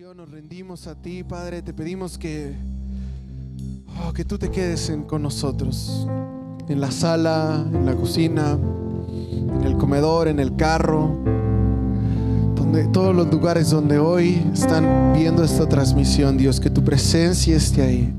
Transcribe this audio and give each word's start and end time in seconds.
nos 0.00 0.30
rendimos 0.30 0.86
a 0.86 0.94
ti, 0.94 1.22
Padre. 1.22 1.60
Te 1.60 1.74
pedimos 1.74 2.16
que, 2.16 2.54
oh, 4.02 4.12
que 4.14 4.24
tú 4.24 4.38
te 4.38 4.50
quedes 4.50 4.90
con 5.06 5.20
nosotros, 5.20 6.08
en 6.66 6.80
la 6.80 6.90
sala, 6.90 7.62
en 7.70 7.84
la 7.84 7.94
cocina, 7.94 8.58
en 8.58 9.62
el 9.62 9.76
comedor, 9.76 10.28
en 10.28 10.40
el 10.40 10.56
carro, 10.56 11.14
donde 12.56 12.86
todos 12.86 13.14
los 13.14 13.30
lugares 13.30 13.68
donde 13.68 13.98
hoy 13.98 14.42
están 14.54 15.12
viendo 15.12 15.44
esta 15.44 15.68
transmisión, 15.68 16.38
Dios, 16.38 16.58
que 16.58 16.70
tu 16.70 16.82
presencia 16.82 17.54
esté 17.54 17.82
ahí. 17.82 18.14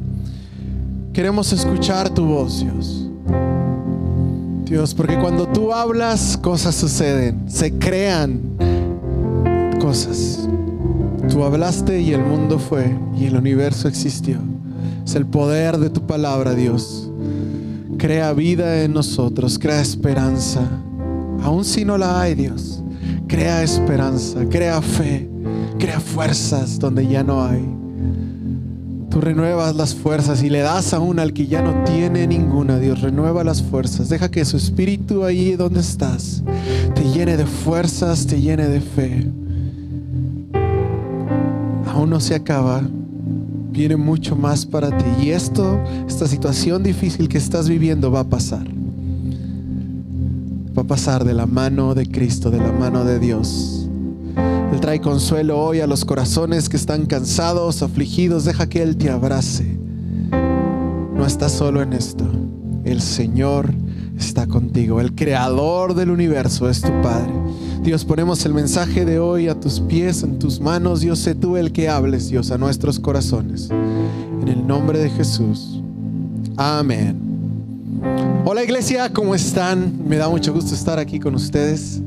Queremos 1.11 1.51
escuchar 1.53 2.07
tu 2.11 2.23
voz, 2.23 2.59
Dios. 2.59 3.09
Dios, 4.65 4.93
porque 4.93 5.17
cuando 5.17 5.47
tú 5.47 5.73
hablas, 5.73 6.37
cosas 6.37 6.75
suceden, 6.75 7.49
se 7.49 7.73
crean 7.79 8.41
cosas. 9.81 10.47
Tú 11.29 11.43
hablaste 11.43 12.01
y 12.01 12.13
el 12.13 12.23
mundo 12.23 12.59
fue 12.59 12.95
y 13.17 13.25
el 13.25 13.37
universo 13.37 13.87
existió. 13.87 14.37
Es 15.05 15.15
el 15.15 15.25
poder 15.25 15.77
de 15.77 15.89
tu 15.89 16.05
palabra, 16.05 16.53
Dios. 16.53 17.09
Crea 17.97 18.33
vida 18.33 18.83
en 18.83 18.93
nosotros, 18.93 19.57
crea 19.57 19.81
esperanza. 19.81 20.61
Aun 21.41 21.63
si 21.63 21.85
no 21.85 21.97
la 21.97 22.21
hay, 22.21 22.35
Dios. 22.35 22.83
Crea 23.27 23.63
esperanza, 23.63 24.45
crea 24.49 24.81
fe, 24.81 25.29
crea 25.79 25.99
fuerzas 25.99 26.77
donde 26.77 27.07
ya 27.07 27.23
no 27.23 27.43
hay. 27.43 27.65
Tú 29.09 29.21
renuevas 29.21 29.75
las 29.75 29.95
fuerzas 29.95 30.43
y 30.43 30.49
le 30.49 30.59
das 30.59 30.93
aún 30.93 31.19
al 31.19 31.33
que 31.33 31.47
ya 31.47 31.61
no 31.61 31.83
tiene 31.83 32.27
ninguna, 32.27 32.79
Dios. 32.79 33.01
Renueva 33.01 33.43
las 33.43 33.61
fuerzas. 33.61 34.09
Deja 34.09 34.29
que 34.29 34.43
su 34.43 34.57
espíritu 34.57 35.23
ahí 35.23 35.55
donde 35.55 35.79
estás 35.79 36.43
te 36.95 37.03
llene 37.03 37.37
de 37.37 37.45
fuerzas, 37.45 38.27
te 38.27 38.41
llene 38.41 38.67
de 38.67 38.81
fe 38.81 39.31
aún 41.93 42.09
no 42.09 42.19
se 42.19 42.35
acaba. 42.35 42.81
Viene 43.71 43.95
mucho 43.95 44.35
más 44.35 44.65
para 44.65 44.95
ti. 44.97 45.05
Y 45.21 45.29
esto, 45.29 45.79
esta 46.07 46.27
situación 46.27 46.83
difícil 46.83 47.29
que 47.29 47.37
estás 47.37 47.69
viviendo 47.69 48.11
va 48.11 48.21
a 48.21 48.23
pasar. 48.25 48.67
Va 50.77 50.81
a 50.81 50.87
pasar 50.87 51.23
de 51.23 51.33
la 51.33 51.45
mano 51.45 51.93
de 51.93 52.07
Cristo, 52.07 52.49
de 52.49 52.57
la 52.57 52.71
mano 52.71 53.05
de 53.05 53.19
Dios. 53.19 53.87
Él 54.71 54.79
trae 54.79 54.99
consuelo 54.99 55.59
hoy 55.59 55.81
a 55.81 55.87
los 55.87 56.03
corazones 56.03 56.67
que 56.67 56.77
están 56.77 57.05
cansados, 57.05 57.83
afligidos. 57.83 58.45
Deja 58.45 58.67
que 58.67 58.81
Él 58.81 58.97
te 58.97 59.09
abrace. 59.09 59.77
No 61.15 61.25
estás 61.25 61.51
solo 61.51 61.81
en 61.83 61.93
esto. 61.93 62.25
El 62.83 63.01
Señor 63.01 63.73
está 64.17 64.47
contigo. 64.47 64.99
El 64.99 65.13
creador 65.13 65.93
del 65.93 66.09
universo 66.09 66.69
es 66.69 66.81
tu 66.81 66.91
Padre. 67.01 67.31
Dios, 67.83 68.05
ponemos 68.05 68.45
el 68.45 68.53
mensaje 68.53 69.03
de 69.03 69.19
hoy 69.19 69.49
a 69.49 69.59
tus 69.59 69.81
pies, 69.81 70.23
en 70.23 70.39
tus 70.39 70.61
manos. 70.61 71.01
Dios, 71.01 71.19
sé 71.19 71.35
tú 71.35 71.57
el 71.57 71.73
que 71.73 71.89
hables, 71.89 72.29
Dios, 72.29 72.49
a 72.49 72.57
nuestros 72.57 72.97
corazones. 72.97 73.69
En 73.69 74.47
el 74.47 74.65
nombre 74.65 74.99
de 74.99 75.09
Jesús. 75.09 75.81
Amén. 76.55 77.19
Hola 78.45 78.63
iglesia, 78.63 79.11
¿cómo 79.11 79.35
están? 79.35 80.07
Me 80.07 80.15
da 80.15 80.29
mucho 80.29 80.53
gusto 80.53 80.73
estar 80.73 80.97
aquí 80.97 81.19
con 81.19 81.35
ustedes. 81.35 82.01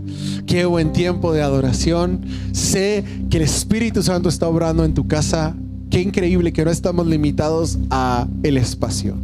Qué 0.47 0.65
buen 0.65 0.95
tiempo 0.95 1.35
de 1.35 1.43
adoración. 1.43 2.23
Sé 2.53 3.05
que 3.29 3.37
el 3.37 3.43
Espíritu 3.43 4.03
Santo 4.03 4.31
está 4.31 4.49
obrando 4.49 4.83
en 4.83 4.95
tu 4.95 5.07
casa. 5.07 5.55
Qué 5.91 6.01
increíble 6.01 6.55
que 6.55 6.65
no 6.65 6.71
estamos 6.71 7.07
limitados 7.07 7.79
a 7.91 8.27
el 8.43 8.57
espacio. 8.57 9.15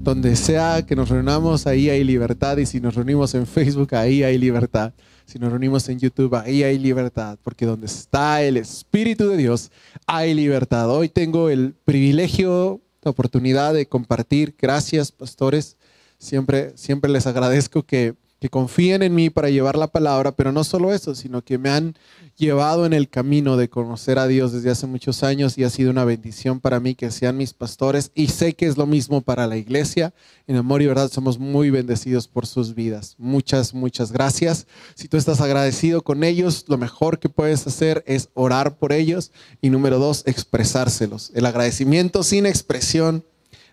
Donde 0.00 0.34
sea 0.34 0.84
que 0.84 0.96
nos 0.96 1.08
reunamos, 1.08 1.68
ahí 1.68 1.88
hay 1.88 2.02
libertad. 2.02 2.56
Y 2.56 2.66
si 2.66 2.80
nos 2.80 2.96
reunimos 2.96 3.32
en 3.36 3.46
Facebook, 3.46 3.94
ahí 3.94 4.24
hay 4.24 4.38
libertad. 4.38 4.92
Si 5.30 5.38
nos 5.38 5.50
reunimos 5.50 5.88
en 5.88 6.00
YouTube, 6.00 6.34
ahí 6.34 6.64
hay 6.64 6.76
libertad. 6.76 7.38
Porque 7.44 7.64
donde 7.64 7.86
está 7.86 8.42
el 8.42 8.56
Espíritu 8.56 9.28
de 9.28 9.36
Dios, 9.36 9.70
hay 10.04 10.34
libertad. 10.34 10.90
Hoy 10.90 11.08
tengo 11.08 11.50
el 11.50 11.72
privilegio, 11.84 12.80
la 13.00 13.12
oportunidad 13.12 13.72
de 13.72 13.86
compartir. 13.86 14.56
Gracias, 14.58 15.12
pastores. 15.12 15.76
Siempre, 16.18 16.72
siempre 16.76 17.12
les 17.12 17.28
agradezco 17.28 17.84
que, 17.84 18.16
que 18.40 18.48
confíen 18.48 19.04
en 19.04 19.14
mí 19.14 19.30
para 19.30 19.50
llevar 19.50 19.78
la 19.78 19.86
palabra, 19.86 20.32
pero 20.32 20.50
no 20.50 20.64
solo 20.64 20.92
eso, 20.92 21.14
sino 21.14 21.42
que 21.42 21.58
me 21.58 21.70
han 21.70 21.94
llevado 22.40 22.86
en 22.86 22.92
el 22.92 23.08
camino 23.08 23.56
de 23.56 23.68
conocer 23.68 24.18
a 24.18 24.26
Dios 24.26 24.52
desde 24.52 24.70
hace 24.70 24.88
muchos 24.88 25.22
años 25.22 25.56
y 25.56 25.62
ha 25.62 25.70
sido 25.70 25.92
una 25.92 26.04
bendición 26.04 26.58
para 26.58 26.80
mí 26.80 26.96
que 26.96 27.12
sean 27.12 27.36
mis 27.36 27.54
pastores 27.54 28.10
y 28.14 28.28
sé 28.28 28.54
que 28.54 28.66
es 28.66 28.76
lo 28.76 28.86
mismo 28.86 29.20
para 29.20 29.46
la 29.46 29.56
iglesia. 29.56 30.12
En 30.48 30.56
amor 30.56 30.82
y 30.82 30.86
verdad 30.86 31.08
somos 31.12 31.38
muy 31.38 31.70
bendecidos 31.70 32.26
por 32.26 32.46
sus 32.46 32.74
vidas. 32.74 33.14
Muchas, 33.18 33.74
muchas 33.74 34.10
gracias. 34.10 34.66
Si 34.96 35.06
tú 35.06 35.16
estás 35.16 35.40
agradecido 35.40 36.02
con 36.02 36.24
ellos, 36.24 36.64
lo 36.66 36.78
mejor 36.78 37.20
que 37.20 37.28
puedes 37.28 37.64
hacer 37.66 38.02
es 38.06 38.30
orar 38.34 38.76
por 38.76 38.92
ellos 38.92 39.30
y 39.60 39.70
número 39.70 40.00
dos, 40.00 40.24
expresárselos. 40.26 41.30
El 41.34 41.46
agradecimiento 41.46 42.24
sin 42.24 42.46
expresión 42.46 43.22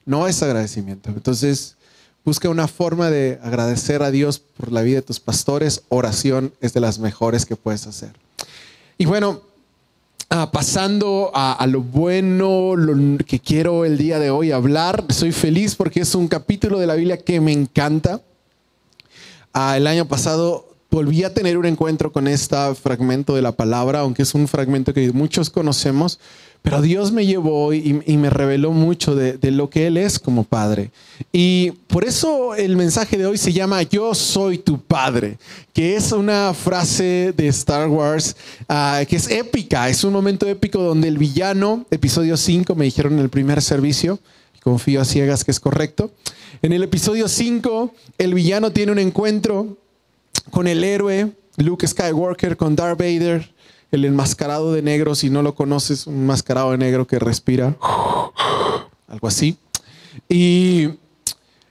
no 0.06 0.27
es 0.27 0.44
agradecimiento. 0.44 1.09
Entonces, 1.09 1.77
Busca 2.27 2.50
una 2.50 2.67
forma 2.67 3.09
de 3.09 3.39
agradecer 3.41 4.03
a 4.03 4.11
Dios 4.11 4.38
por 4.39 4.73
la 4.73 4.81
vida 4.81 4.97
de 4.97 5.01
tus 5.01 5.22
pastores. 5.22 5.83
Oración 5.88 6.51
es 6.59 6.73
de 6.73 6.81
las 6.81 7.00
mejores 7.00 7.45
que 7.45 7.56
puedes 7.56 7.88
hacer. 7.88 8.26
Y 9.00 9.06
bueno, 9.06 9.41
ah, 10.31 10.50
pasando 10.52 11.30
a, 11.35 11.63
lo 11.68 11.81
bueno, 11.81 12.75
lo 12.75 13.24
que 13.24 13.40
quiero 13.40 13.85
el 13.85 13.96
día 13.96 14.18
de 14.18 14.31
hoy 14.31 14.52
hablar, 14.52 15.06
soy 15.09 15.31
feliz 15.31 15.75
porque 15.75 16.00
es 16.00 16.16
un 16.16 16.28
capítulo 16.28 16.80
de 16.80 16.88
la 16.88 16.96
Biblia 16.96 17.18
que 17.18 17.40
me 17.40 17.52
encanta. 17.52 18.22
Ah, 19.53 19.78
el 19.78 19.86
año 19.86 20.07
pasado 20.07 20.76
volví 20.90 21.24
a 21.24 21.34
tener 21.34 21.58
un 21.58 21.66
encuentro 21.66 22.12
con 22.12 22.28
este 22.28 22.56
fragmento 22.75 23.36
de 23.36 23.42
la 23.42 23.52
palabra, 23.52 24.00
aunque 24.00 24.24
es 24.24 24.34
un 24.34 24.48
fragmento 24.48 24.94
que 24.94 25.12
muchos 25.12 25.50
conocemos, 25.50 26.20
pero 26.62 26.81
Dios 26.81 27.12
me 27.12 27.25
llevó 27.25 27.74
y, 27.74 28.02
y 28.06 28.18
me 28.18 28.30
reveló 28.30 28.72
mucho 28.72 29.16
de, 29.16 29.38
de, 29.38 29.52
lo 29.52 29.70
que 29.70 29.88
Él 29.88 29.96
es 29.96 30.20
como 30.20 30.44
Padre. 30.44 30.92
Y 31.31 31.72
por 31.88 32.03
eso 32.03 32.56
el 32.56 32.75
mensaje 32.75 33.18
de 33.18 33.25
hoy 33.25 33.38
se 33.38 33.53
llama 33.53 33.84
Yo 33.84 34.14
soy 34.16 34.58
tu 34.58 34.81
Padre, 34.81 35.38
que 35.74 35.96
es 35.96 36.12
una 36.12 36.53
frase 36.53 37.34
de 37.36 37.48
Star 37.50 37.88
Wars 37.88 38.36
uh, 38.69 39.06
que 39.08 39.16
es 39.16 39.30
épica, 39.30 39.88
es 39.88 40.04
un 40.04 40.14
momento 40.14 40.48
épico 40.48 40.81
donde 40.81 41.08
el 41.08 41.18
villano, 41.18 41.86
episodio 41.92 42.36
5, 42.36 42.75
me 42.75 42.86
dijeron 42.86 43.14
en 43.14 43.19
el 43.19 43.30
primer 43.30 43.62
servicio, 43.62 44.19
confío 44.62 45.02
a 45.02 45.06
ciegas 45.06 45.46
que 45.46 45.52
es 45.52 45.59
correcto, 45.59 46.12
en 46.62 46.74
el 46.74 46.84
episodio 46.84 47.28
5 47.28 47.94
el 48.18 48.34
villano 48.34 48.72
tiene 48.72 48.92
un 48.92 49.00
encuentro 49.00 49.78
con 50.50 50.68
el 50.68 50.84
héroe 50.84 51.31
Luke 51.58 51.88
Skywalker, 51.88 52.56
con 52.58 52.75
Darth 52.75 53.00
Vader, 53.00 53.52
el 53.92 54.06
enmascarado 54.06 54.74
de 54.74 54.81
negro, 54.81 55.16
si 55.16 55.30
no 55.30 55.42
lo 55.42 55.56
conoces, 55.56 56.08
un 56.08 56.16
enmascarado 56.16 56.72
de 56.72 56.78
negro 56.78 57.08
que 57.08 57.20
respira, 57.20 57.75
algo 59.08 59.28
así. 59.28 59.58
Y 60.30 60.90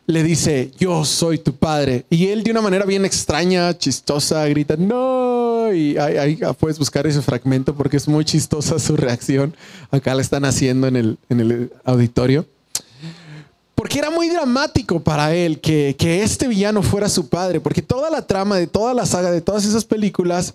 le 0.07 0.23
dice, 0.23 0.71
yo 0.79 1.05
soy 1.05 1.39
tu 1.39 1.55
padre. 1.55 2.07
Y 2.11 2.29
él 2.29 2.43
de 2.43 2.51
una 2.51 2.63
manera 2.63 2.85
bien 2.85 3.05
extraña, 3.05 3.77
chistosa, 3.77 4.47
grita, 4.47 4.77
no. 4.77 5.73
Y 5.73 5.99
ahí, 5.99 6.39
puedes 6.59 6.79
buscar 6.79 7.07
ese 7.07 7.23
fragmento 7.23 7.75
porque 7.75 7.97
es 7.97 8.09
muy 8.09 8.25
chistosa 8.25 8.79
su 8.79 8.97
reacción. 8.97 9.55
Acá 9.91 10.15
la 10.15 10.23
están 10.23 10.45
haciendo 10.45 10.87
en 10.87 10.97
el, 10.97 11.19
en 11.29 11.41
el 11.41 11.73
auditorio. 11.85 12.47
Porque 13.97 14.09
era 14.09 14.15
muy 14.15 14.29
dramático 14.29 15.01
para 15.01 15.35
él 15.35 15.59
que, 15.59 15.97
que, 15.99 16.23
este 16.23 16.49
villano 16.49 16.83
fuera 16.83 17.09
su 17.09 17.31
padre, 17.31 17.61
porque 17.61 17.81
toda 17.81 18.11
la 18.11 18.27
trama 18.27 18.59
de 18.59 18.67
toda 18.67 18.93
la 18.93 19.07
saga, 19.07 19.31
de 19.31 19.41
todas 19.41 19.65
esas 19.65 19.87
películas 19.87 20.53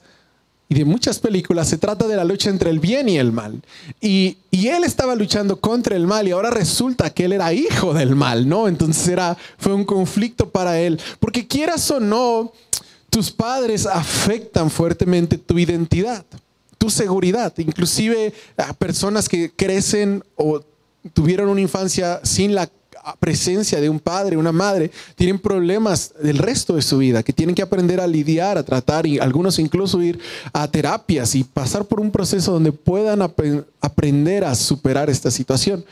y 0.70 0.76
de 0.76 0.86
muchas 0.86 1.18
películas, 1.18 1.68
se 1.68 1.80
trata 1.80 2.08
de 2.08 2.16
la 2.16 2.24
lucha 2.24 2.52
entre 2.52 2.70
el 2.70 2.80
bien 2.80 3.10
y 3.10 3.18
el 3.18 3.32
mal. 3.32 3.60
Y, 4.00 4.38
y 4.52 4.68
él 4.68 4.84
estaba 4.84 5.16
luchando 5.16 5.60
contra 5.60 5.96
el 5.96 6.06
mal 6.06 6.28
y 6.28 6.32
ahora 6.32 6.52
resulta 6.52 7.10
que 7.10 7.26
él 7.26 7.34
era 7.34 7.52
hijo 7.52 7.96
del 7.96 8.16
mal, 8.16 8.48
¿no? 8.48 8.68
Entonces 8.68 9.08
era, 9.08 9.36
fue 9.58 9.74
un 9.74 9.86
conflicto 9.86 10.52
para 10.52 10.80
él, 10.80 11.00
porque 11.20 11.48
quieras 11.48 11.90
o 11.90 12.00
no, 12.00 12.54
tus 13.10 13.32
padres 13.32 13.88
afectan 13.88 14.70
fuertemente 14.70 15.40
tu 15.40 15.58
identidad, 15.58 16.24
tu 16.78 16.92
seguridad, 16.92 17.52
inclusive 17.58 18.36
a 18.56 18.74
personas 18.74 19.28
que 19.28 19.50
crecen 19.50 20.24
o 20.36 20.62
tuvieron 21.14 21.50
una 21.50 21.62
infancia 21.62 22.20
sin 22.24 22.54
la 22.54 22.70
presencia 23.20 23.80
de 23.82 23.90
un 23.90 24.00
padre, 24.00 24.38
una 24.38 24.52
madre, 24.52 24.92
tienen 25.16 25.40
problemas 25.40 26.14
del 26.22 26.38
resto 26.38 26.76
de 26.76 26.82
su 26.82 26.98
vida, 26.98 27.24
que 27.24 27.34
tienen 27.34 27.56
que 27.56 27.62
aprender 27.62 28.00
a 28.00 28.08
lidiar, 28.08 28.58
a 28.58 28.64
tratar 28.64 29.06
y 29.06 29.20
algunos 29.20 29.60
incluso 29.60 30.02
ir 30.02 30.20
a 30.54 30.68
terapias 30.68 31.36
y 31.36 31.44
pasar 31.44 31.86
por 31.86 32.00
un 32.00 32.12
proceso 32.12 32.52
donde 32.52 32.72
puedan 32.72 33.22
ap 33.22 33.40
aprender 33.82 34.44
a 34.44 34.56
superar 34.56 35.10
esta 35.10 35.32
situación. 35.32 35.84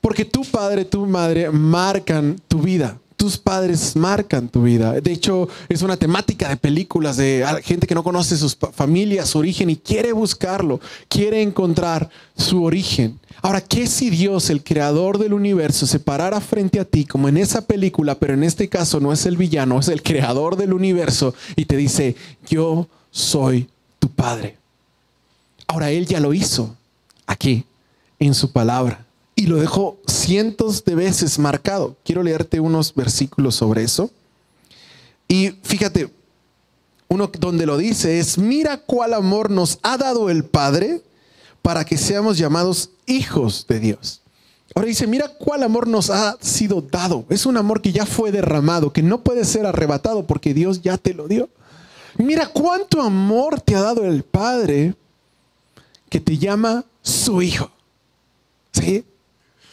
Porque 0.00 0.24
tu 0.24 0.44
padre, 0.44 0.84
tu 0.84 1.06
madre 1.06 1.50
marcan 1.50 2.40
tu 2.48 2.60
vida. 2.60 2.98
Tus 3.16 3.36
padres 3.36 3.96
marcan 3.96 4.48
tu 4.48 4.62
vida. 4.62 4.92
De 5.00 5.10
hecho, 5.10 5.48
es 5.68 5.82
una 5.82 5.96
temática 5.96 6.48
de 6.48 6.56
películas 6.56 7.16
de 7.16 7.44
gente 7.64 7.88
que 7.88 7.94
no 7.94 8.04
conoce 8.04 8.36
sus 8.36 8.56
familias, 8.72 9.30
su 9.30 9.38
origen 9.38 9.70
y 9.70 9.76
quiere 9.76 10.12
buscarlo, 10.12 10.80
quiere 11.08 11.42
encontrar 11.42 12.08
su 12.36 12.62
origen. 12.62 13.18
Ahora, 13.40 13.60
¿qué 13.60 13.86
si 13.86 14.10
Dios, 14.10 14.50
el 14.50 14.64
creador 14.64 15.18
del 15.18 15.32
universo, 15.32 15.86
se 15.86 16.00
parara 16.00 16.40
frente 16.40 16.80
a 16.80 16.84
ti, 16.84 17.04
como 17.04 17.28
en 17.28 17.36
esa 17.36 17.62
película, 17.62 18.16
pero 18.16 18.34
en 18.34 18.42
este 18.42 18.68
caso 18.68 19.00
no 19.00 19.12
es 19.12 19.26
el 19.26 19.36
villano, 19.36 19.78
es 19.78 19.88
el 19.88 20.02
creador 20.02 20.56
del 20.56 20.72
universo, 20.72 21.34
y 21.54 21.66
te 21.66 21.76
dice, 21.76 22.16
yo 22.48 22.88
soy 23.10 23.68
tu 23.98 24.10
padre? 24.10 24.58
Ahora, 25.66 25.90
Él 25.90 26.06
ya 26.06 26.20
lo 26.20 26.34
hizo. 26.34 26.74
aquí, 27.26 27.64
en 28.18 28.34
su 28.34 28.52
palabra. 28.52 29.06
Y 29.34 29.46
lo 29.46 29.56
dejó 29.56 29.98
cientos 30.06 30.84
de 30.84 30.94
veces 30.94 31.38
marcado. 31.38 31.96
Quiero 32.04 32.22
leerte 32.22 32.58
unos 32.58 32.94
versículos 32.94 33.54
sobre 33.54 33.84
eso. 33.84 34.10
Y 35.28 35.50
fíjate, 35.62 36.10
uno 37.08 37.30
donde 37.38 37.66
lo 37.66 37.76
dice 37.76 38.18
es, 38.18 38.38
mira 38.38 38.78
cuál 38.78 39.14
amor 39.14 39.50
nos 39.50 39.78
ha 39.82 39.96
dado 39.96 40.30
el 40.30 40.44
Padre 40.44 41.02
para 41.62 41.84
que 41.84 41.96
seamos 41.96 42.38
llamados 42.38 42.90
hijos 43.06 43.66
de 43.68 43.80
Dios. 43.80 44.22
Ahora 44.74 44.88
dice, 44.88 45.06
mira 45.06 45.28
cuál 45.28 45.62
amor 45.62 45.88
nos 45.88 46.10
ha 46.10 46.36
sido 46.40 46.80
dado. 46.80 47.24
Es 47.30 47.46
un 47.46 47.56
amor 47.56 47.80
que 47.80 47.92
ya 47.92 48.06
fue 48.06 48.30
derramado, 48.30 48.92
que 48.92 49.02
no 49.02 49.22
puede 49.22 49.44
ser 49.44 49.66
arrebatado 49.66 50.26
porque 50.26 50.54
Dios 50.54 50.82
ya 50.82 50.98
te 50.98 51.14
lo 51.14 51.26
dio. 51.26 51.48
Mira 52.16 52.48
cuánto 52.48 53.02
amor 53.02 53.60
te 53.60 53.74
ha 53.74 53.80
dado 53.80 54.04
el 54.04 54.24
Padre 54.24 54.94
que 56.08 56.20
te 56.20 56.36
llama 56.36 56.84
su 57.02 57.42
hijo. 57.42 57.70
¿Sí? 58.72 59.04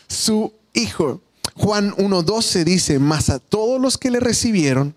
Su 0.08 0.54
hijo. 0.74 1.22
Juan 1.56 1.92
1.12 1.96 2.64
dice, 2.64 3.00
mas 3.00 3.30
a 3.30 3.40
todos 3.40 3.80
los 3.80 3.98
que 3.98 4.12
le 4.12 4.20
recibieron, 4.20 4.96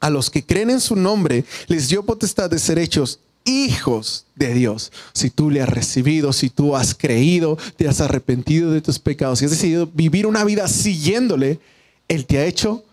a 0.00 0.10
los 0.10 0.30
que 0.30 0.44
creen 0.44 0.70
en 0.70 0.80
su 0.80 0.96
nombre, 0.96 1.44
les 1.66 1.88
dio 1.88 2.04
potestad 2.04 2.50
de 2.50 2.58
ser 2.58 2.78
hechos 2.78 3.20
hijos 3.48 4.26
de 4.36 4.52
Dios. 4.52 4.92
Si 5.12 5.30
tú 5.30 5.50
le 5.50 5.62
has 5.62 5.68
recibido, 5.68 6.32
si 6.32 6.50
tú 6.50 6.76
has 6.76 6.94
creído, 6.94 7.56
te 7.76 7.88
has 7.88 8.00
arrepentido 8.00 8.70
de 8.70 8.82
tus 8.82 8.98
pecados 8.98 9.40
y 9.40 9.46
has 9.46 9.50
decidido 9.50 9.88
vivir 9.92 10.26
una 10.26 10.44
vida 10.44 10.68
siguiéndole, 10.68 11.58
Él 12.06 12.26
te 12.26 12.38
ha 12.38 12.44
hecho 12.44 12.84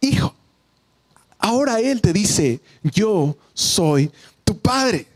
hijo. 0.00 0.34
Ahora 1.38 1.80
Él 1.80 2.00
te 2.00 2.12
dice, 2.12 2.60
yo 2.82 3.36
soy 3.54 4.10
tu 4.44 4.58
padre. 4.58 5.06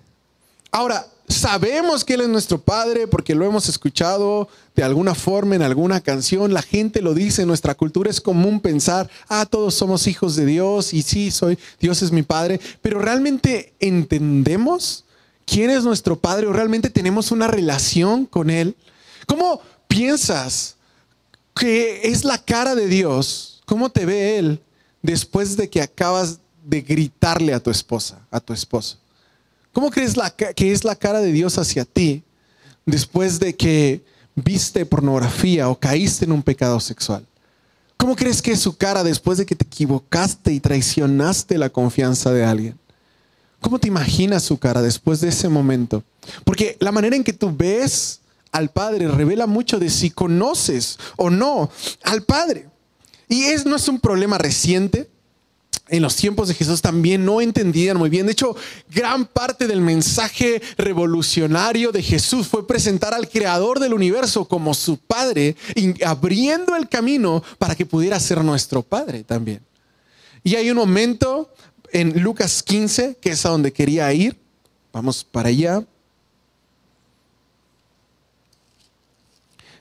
Ahora, 0.72 1.06
sabemos 1.30 2.04
que 2.04 2.14
Él 2.14 2.22
es 2.22 2.28
nuestro 2.28 2.60
Padre 2.60 3.06
porque 3.06 3.34
lo 3.34 3.44
hemos 3.44 3.68
escuchado 3.68 4.48
de 4.74 4.82
alguna 4.82 5.14
forma 5.14 5.54
en 5.54 5.62
alguna 5.62 6.00
canción. 6.00 6.52
La 6.52 6.62
gente 6.62 7.00
lo 7.02 7.14
dice, 7.14 7.42
en 7.42 7.48
nuestra 7.48 7.74
cultura 7.74 8.10
es 8.10 8.20
común 8.20 8.60
pensar, 8.60 9.08
ah, 9.28 9.46
todos 9.46 9.74
somos 9.74 10.06
hijos 10.06 10.36
de 10.36 10.46
Dios 10.46 10.92
y 10.92 11.02
sí, 11.02 11.30
soy, 11.30 11.58
Dios 11.80 12.02
es 12.02 12.12
mi 12.12 12.22
Padre. 12.22 12.60
Pero 12.82 12.98
realmente 13.00 13.72
entendemos 13.80 15.04
quién 15.46 15.70
es 15.70 15.84
nuestro 15.84 16.18
Padre 16.18 16.46
o 16.46 16.52
realmente 16.52 16.90
tenemos 16.90 17.30
una 17.30 17.46
relación 17.46 18.26
con 18.26 18.50
Él. 18.50 18.76
¿Cómo 19.26 19.60
piensas 19.88 20.76
que 21.54 22.02
es 22.04 22.24
la 22.24 22.38
cara 22.38 22.74
de 22.74 22.86
Dios? 22.86 23.62
¿Cómo 23.66 23.90
te 23.90 24.04
ve 24.04 24.38
Él 24.38 24.60
después 25.02 25.56
de 25.56 25.70
que 25.70 25.80
acabas 25.80 26.38
de 26.64 26.82
gritarle 26.82 27.54
a 27.54 27.60
tu 27.60 27.70
esposa, 27.70 28.18
a 28.30 28.40
tu 28.40 28.52
esposo? 28.52 28.98
¿Cómo 29.72 29.90
crees 29.90 30.14
que 30.56 30.72
es 30.72 30.84
la 30.84 30.96
cara 30.96 31.20
de 31.20 31.32
Dios 31.32 31.58
hacia 31.58 31.84
ti 31.84 32.24
después 32.86 33.38
de 33.38 33.54
que 33.54 34.04
viste 34.34 34.84
pornografía 34.86 35.68
o 35.68 35.78
caíste 35.78 36.24
en 36.24 36.32
un 36.32 36.42
pecado 36.42 36.80
sexual? 36.80 37.24
¿Cómo 37.96 38.16
crees 38.16 38.40
que 38.40 38.52
es 38.52 38.60
su 38.60 38.76
cara 38.76 39.04
después 39.04 39.38
de 39.38 39.46
que 39.46 39.54
te 39.54 39.64
equivocaste 39.64 40.52
y 40.52 40.60
traicionaste 40.60 41.58
la 41.58 41.68
confianza 41.68 42.32
de 42.32 42.44
alguien? 42.44 42.78
¿Cómo 43.60 43.78
te 43.78 43.88
imaginas 43.88 44.42
su 44.42 44.58
cara 44.58 44.80
después 44.80 45.20
de 45.20 45.28
ese 45.28 45.48
momento? 45.48 46.02
Porque 46.44 46.76
la 46.80 46.92
manera 46.92 47.14
en 47.14 47.22
que 47.22 47.34
tú 47.34 47.54
ves 47.54 48.20
al 48.52 48.70
Padre 48.70 49.06
revela 49.06 49.46
mucho 49.46 49.78
de 49.78 49.90
si 49.90 50.10
conoces 50.10 50.98
o 51.16 51.30
no 51.30 51.70
al 52.02 52.22
Padre. 52.22 52.68
Y 53.28 53.44
es, 53.44 53.66
no 53.66 53.76
es 53.76 53.86
un 53.86 54.00
problema 54.00 54.38
reciente, 54.38 55.10
en 55.90 56.02
los 56.02 56.16
tiempos 56.16 56.48
de 56.48 56.54
Jesús 56.54 56.80
también 56.80 57.24
no 57.24 57.40
entendían 57.40 57.96
muy 57.96 58.08
bien. 58.08 58.26
De 58.26 58.32
hecho, 58.32 58.56
gran 58.88 59.26
parte 59.26 59.66
del 59.66 59.80
mensaje 59.80 60.62
revolucionario 60.78 61.92
de 61.92 62.02
Jesús 62.02 62.46
fue 62.46 62.66
presentar 62.66 63.12
al 63.12 63.28
creador 63.28 63.80
del 63.80 63.92
universo 63.92 64.46
como 64.46 64.72
su 64.74 64.98
Padre, 64.98 65.56
abriendo 66.04 66.76
el 66.76 66.88
camino 66.88 67.42
para 67.58 67.74
que 67.74 67.86
pudiera 67.86 68.18
ser 68.20 68.42
nuestro 68.42 68.82
Padre 68.82 69.24
también. 69.24 69.60
Y 70.42 70.54
hay 70.54 70.70
un 70.70 70.76
momento 70.76 71.52
en 71.92 72.22
Lucas 72.22 72.62
15, 72.62 73.18
que 73.20 73.30
es 73.30 73.44
a 73.44 73.50
donde 73.50 73.72
quería 73.72 74.12
ir. 74.12 74.38
Vamos 74.92 75.24
para 75.24 75.48
allá. 75.48 75.84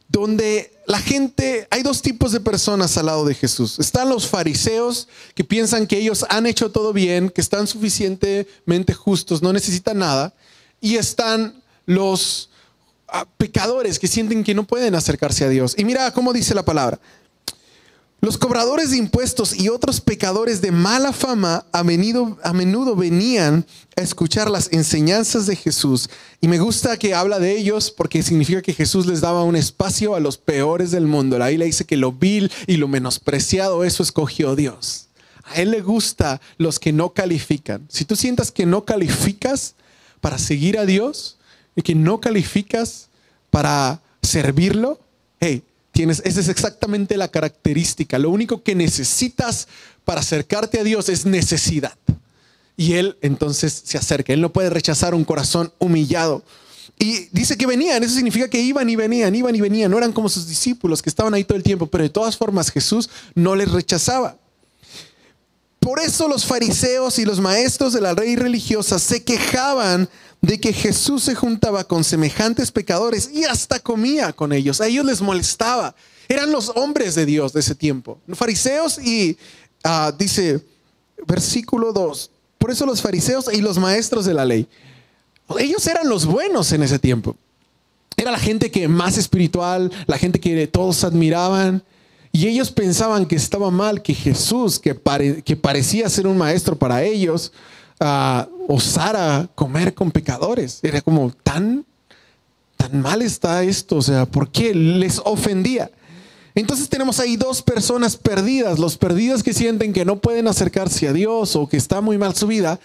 donde 0.10 0.72
la 0.89 1.00
gente, 1.00 1.68
hay 1.69 1.83
dos 1.83 2.01
tipos 2.01 2.31
de 2.31 2.39
personas 2.39 2.97
al 2.97 3.06
lado 3.06 3.24
de 3.24 3.36
Jesús. 3.36 3.77
Están 3.77 4.09
los 4.09 4.27
fariseos 4.27 5.07
que 5.36 5.44
piensan 5.44 5.86
que 5.86 6.00
ellos 6.00 6.25
han 6.30 6.47
hecho 6.47 6.71
todo 6.71 6.94
bien, 6.94 7.30
que 7.30 7.41
están 7.41 7.68
suficientemente 7.68 8.95
justos, 8.95 9.44
no 9.44 9.53
necesitan 9.53 10.00
nada. 10.00 10.33
Y 10.81 10.95
están 10.95 11.62
los 11.86 12.50
ah, 13.07 13.27
pecadores 13.38 14.00
que 14.00 14.07
sienten 14.07 14.44
que 14.44 14.56
no 14.56 14.63
pueden 14.63 14.95
acercarse 14.95 15.45
a 15.45 15.50
Dios. 15.50 15.75
Y 15.77 15.86
mira 15.86 16.09
cómo 16.12 16.33
dice 16.33 16.56
la 16.56 16.65
palabra. 16.65 17.00
Los 18.21 18.38
cobradores 18.38 18.92
de 18.92 18.98
impuestos 18.98 19.57
y 19.57 19.69
otros 19.69 20.01
pecadores 20.01 20.60
de 20.60 20.71
mala 20.71 21.13
fama 21.13 21.66
a 21.71 21.83
menudo, 21.83 22.95
venían 22.98 23.66
a 23.95 24.01
escuchar 24.01 24.50
las 24.50 24.74
enseñanzas 24.74 25.45
de 25.45 25.56
Jesús. 25.56 26.10
Y 26.42 26.50
me 26.50 26.60
gusta 26.60 26.98
que 26.98 27.13
habla 27.13 27.39
de 27.39 27.57
ellos 27.57 27.92
porque 27.92 28.21
significa 28.21 28.62
que 28.62 28.74
Jesús 28.74 29.06
les 29.06 29.21
daba 29.21 29.45
un 29.45 29.56
espacio 29.56 30.16
a 30.16 30.19
los 30.19 30.38
peores 30.38 30.92
del 30.92 31.07
mundo. 31.07 31.39
La 31.39 31.48
Biblia 31.48 31.66
dice 31.66 31.86
que 31.86 31.95
lo 31.95 32.12
vil 32.12 32.51
y 32.68 32.75
lo 32.75 32.89
menospreciado, 32.89 33.86
eso 33.86 34.04
escogió 34.04 34.57
Dios. 34.57 35.07
A 35.45 35.62
Él 35.62 35.72
le 35.72 35.81
gusta 35.81 36.42
los 36.57 36.77
que 36.77 36.92
no 36.92 37.13
califican. 37.13 37.86
Si 37.88 38.04
tú 38.04 38.18
sientas 38.18 38.51
que 38.51 38.65
no 38.65 38.83
calificas 38.83 39.75
para 40.19 40.38
seguir 40.38 40.77
a 40.77 40.86
Dios 40.86 41.38
y 41.74 41.83
que 41.83 41.95
no 41.95 42.19
calificas 42.19 43.07
para 43.50 44.01
servirlo, 44.22 45.00
hey, 45.39 45.63
esa 46.04 46.40
es 46.42 46.48
exactamente 46.48 47.18
la 47.18 47.28
característica. 47.28 48.18
Lo 48.19 48.30
único 48.30 48.63
que 48.63 48.75
necesitas 48.75 49.68
para 50.06 50.22
acercarte 50.22 50.80
a 50.80 50.84
Dios 50.84 51.10
es 51.10 51.25
necesidad. 51.25 51.94
Y 52.78 52.94
Él 52.94 53.18
entonces 53.22 53.81
se 53.86 53.98
acerca. 53.98 54.34
Él 54.34 54.42
no 54.42 54.54
puede 54.54 54.69
rechazar 54.69 55.13
un 55.13 55.25
corazón 55.25 55.74
humillado. 55.80 56.44
Y 56.98 57.28
dice 57.31 57.57
que 57.57 57.66
venían, 57.66 58.04
eso 58.04 58.16
significa 58.16 58.50
que 58.50 58.60
iban 58.60 58.90
y 58.90 58.96
venían, 58.96 59.34
iban 59.34 59.56
y 59.56 59.62
venían. 59.62 59.90
No 59.90 59.98
eran 59.98 60.12
como 60.12 60.30
sus 60.30 60.48
discípulos 60.48 61.01
que 61.01 61.10
estaban 61.10 61.34
ahí 61.34 61.44
todo 61.44 61.57
el 61.57 61.63
tiempo, 61.63 61.88
pero 61.88 62.04
de 62.04 62.10
todas 62.10 62.36
formas 62.36 62.72
Jesús 62.72 63.10
no 63.36 63.56
les 63.56 63.72
rechazaba. 63.72 64.38
Por 65.80 66.00
eso 66.00 66.28
los 66.28 66.46
fariseos 66.46 67.18
y 67.19 67.25
los 67.25 67.40
maestros 67.40 67.94
de 67.94 68.01
la 68.01 68.13
ley 68.13 68.36
religiosa 68.36 69.00
se 69.00 69.24
quejaban 69.24 70.10
de 70.41 70.59
que 70.59 70.74
Jesús 70.74 71.24
se 71.24 71.36
juntaba 71.36 71.83
con 71.83 72.03
semejantes 72.03 72.71
pecadores 72.71 73.30
y 73.33 73.44
hasta 73.44 73.80
comía 73.80 74.31
con 74.33 74.53
ellos. 74.53 74.80
A 74.81 74.88
ellos 74.88 75.06
les 75.06 75.21
molestaba. 75.21 75.96
Eran 76.27 76.51
los 76.51 76.69
hombres 76.75 77.15
de 77.15 77.25
Dios 77.25 77.53
de 77.53 77.60
ese 77.60 77.75
tiempo. 77.75 78.19
Fariseos 78.34 79.00
y, 79.00 79.38
ah, 79.84 80.13
dice, 80.17 80.63
versículo 81.27 81.91
2, 81.91 82.31
por 82.58 82.72
eso 82.72 82.86
los 82.86 83.01
fariseos 83.01 83.51
y 83.51 83.62
los 83.62 83.77
maestros 83.77 84.25
de 84.25 84.34
la 84.34 84.46
ley, 84.46 84.67
ellos 85.58 85.86
eran 85.88 86.08
los 86.08 86.25
buenos 86.25 86.72
en 86.72 86.84
ese 86.84 87.00
tiempo. 87.00 87.36
Era 88.15 88.31
la 88.31 88.39
gente 88.39 88.69
que 88.69 88.88
más 88.88 89.17
espiritual, 89.17 89.91
la 90.05 90.17
gente 90.17 90.39
que 90.39 90.67
todos 90.67 91.03
admiraban. 91.03 91.84
Y 92.31 92.48
ellos 92.48 92.69
pensaban 92.69 93.25
que 93.25 93.36
estaba 93.36 93.72
mal 93.72 94.03
que 94.03 94.13
Jesús, 94.13 94.77
que, 94.77 94.96
que 95.43 95.55
parecía 95.55 96.10
ser 96.10 96.27
un 96.27 96.38
maestro 96.38 96.77
para 96.77 97.01
ellos, 97.01 97.51
osara 98.00 99.50
comer 99.56 99.94
con 99.94 100.12
pecadores. 100.12 100.79
Era 100.84 101.01
como 101.01 101.32
tan, 101.32 101.86
tan 102.77 103.01
mal 103.01 103.22
está 103.22 103.63
esto, 103.63 103.98
o 103.98 104.01
sea, 104.01 104.25
¿por 104.25 104.51
qué 104.51 104.74
les 104.74 105.22
ofendía? 105.25 105.91
Entonces 106.56 106.89
tenemos 106.89 107.20
ahí 107.20 107.38
dos 107.38 107.62
personas 107.62 108.18
perdidas, 108.18 108.79
los 108.79 108.98
perdidos 108.98 109.44
que 109.44 109.53
sienten 109.53 109.94
que 109.94 110.06
no 110.06 110.20
pueden 110.20 110.48
acercarse 110.48 111.08
a 111.08 111.13
Dios 111.13 111.56
o 111.56 111.68
que 111.68 111.77
está 111.77 112.01
muy 112.01 112.18
mal 112.18 112.36
su 112.36 112.48
vida, 112.48 112.79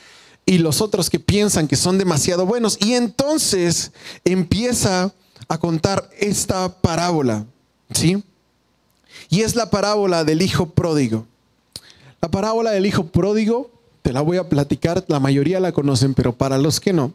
y 0.47 0.59
los 0.59 0.81
otros 0.81 1.09
que 1.09 1.19
piensan 1.19 1.69
que 1.69 1.77
son 1.77 1.99
demasiado 1.99 2.47
buenos. 2.47 2.79
Y 2.81 2.95
entonces 2.95 3.93
empieza 4.25 5.13
a 5.49 5.59
contar 5.59 6.09
esta 6.19 6.81
parábola, 6.81 7.47
¿sí? 7.93 8.23
Y 9.31 9.41
es 9.43 9.57
la 9.57 9.71
parábola 9.71 10.25
del 10.25 10.43
hijo 10.43 10.67
pródigo. 10.67 11.27
La 12.21 12.31
parábola 12.31 12.71
del 12.73 12.87
hijo 12.87 13.07
pródigo 13.07 13.71
te 14.05 14.13
la 14.13 14.21
voy 14.21 14.37
a 14.37 14.51
platicar, 14.51 15.03
la 15.09 15.19
mayoría 15.19 15.61
la 15.61 15.73
conocen, 15.73 16.13
pero 16.13 16.37
para 16.37 16.59
los 16.59 16.79
que 16.79 16.93
no. 16.93 17.15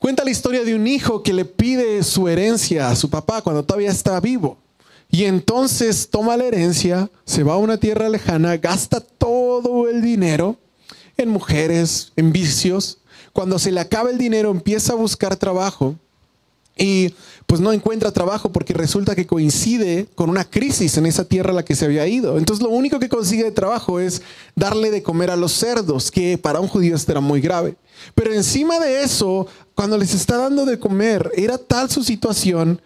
Cuenta 0.00 0.24
la 0.24 0.32
historia 0.32 0.64
de 0.64 0.74
un 0.74 0.88
hijo 0.88 1.22
que 1.22 1.32
le 1.32 1.44
pide 1.44 2.02
su 2.02 2.26
herencia 2.26 2.88
a 2.88 2.96
su 2.96 3.08
papá 3.08 3.40
cuando 3.40 3.64
todavía 3.64 3.92
está 3.92 4.18
vivo. 4.18 4.58
Y 5.12 5.26
entonces 5.26 6.08
toma 6.10 6.36
la 6.36 6.46
herencia, 6.46 7.08
se 7.24 7.44
va 7.44 7.52
a 7.52 7.58
una 7.58 7.76
tierra 7.76 8.08
lejana, 8.08 8.56
gasta 8.56 8.98
todo 8.98 9.88
el 9.88 10.02
dinero 10.02 10.56
en 11.16 11.28
mujeres, 11.28 12.10
en 12.16 12.32
vicios. 12.32 12.98
Cuando 13.32 13.60
se 13.60 13.70
le 13.70 13.78
acaba 13.78 14.10
el 14.10 14.18
dinero, 14.18 14.50
empieza 14.50 14.94
a 14.94 14.96
buscar 14.96 15.36
trabajo 15.36 15.94
y 16.76 17.14
pues 17.46 17.60
no 17.60 17.72
encuentra 17.72 18.12
trabajo 18.12 18.50
porque 18.50 18.72
resulta 18.72 19.14
que 19.14 19.26
coincide 19.26 20.06
con 20.14 20.30
una 20.30 20.44
crisis 20.44 20.96
en 20.96 21.06
esa 21.06 21.24
tierra 21.24 21.50
a 21.50 21.54
la 21.54 21.64
que 21.64 21.76
se 21.76 21.84
había 21.84 22.06
ido. 22.06 22.38
Entonces 22.38 22.62
lo 22.62 22.70
único 22.70 22.98
que 22.98 23.08
consigue 23.08 23.44
de 23.44 23.50
trabajo 23.50 24.00
es 24.00 24.22
darle 24.56 24.90
de 24.90 25.02
comer 25.02 25.30
a 25.30 25.36
los 25.36 25.52
cerdos, 25.52 26.10
que 26.10 26.38
para 26.38 26.60
un 26.60 26.68
judío 26.68 26.96
esto 26.96 27.12
era 27.12 27.20
muy 27.20 27.40
grave. 27.40 27.76
Pero 28.14 28.32
encima 28.32 28.78
de 28.80 29.02
eso, 29.02 29.46
cuando 29.74 29.98
les 29.98 30.14
está 30.14 30.38
dando 30.38 30.64
de 30.64 30.78
comer, 30.78 31.30
era 31.36 31.58
tal 31.58 31.90
su 31.90 32.02
situación 32.02 32.80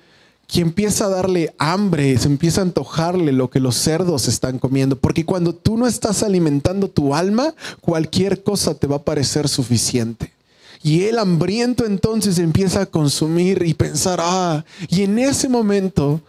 que 0.47 0.61
empieza 0.61 1.07
a 1.07 1.11
darle 1.11 1.55
hambre, 1.59 2.17
se 2.19 2.29
empieza 2.29 2.61
a 2.61 2.65
antojarle 2.65 3.33
lo 3.33 3.51
que 3.51 3.61
los 3.61 3.77
cerdos 3.77 4.29
están 4.29 4.59
comiendo, 4.59 4.97
porque 4.97 5.25
cuando 5.25 5.55
tú 5.55 5.77
no 5.77 5.87
estás 5.87 6.23
alimentando 6.23 6.89
tu 6.89 7.15
alma, 7.15 7.55
cualquier 7.81 8.43
cosa 8.43 8.75
te 8.75 8.87
va 8.87 8.97
a 8.97 9.05
parecer 9.05 9.49
suficiente. 9.49 10.36
Y 10.83 11.05
el 11.05 11.19
hambriento 11.19 11.85
entonces 11.85 12.39
empieza 12.39 12.83
a 12.83 12.87
consumir 12.87 13.63
y 13.65 13.75
pensar, 13.75 14.21
ah, 14.23 14.65
y 14.89 15.03
en 15.03 15.19
ese 15.19 15.49
momento 15.49 16.21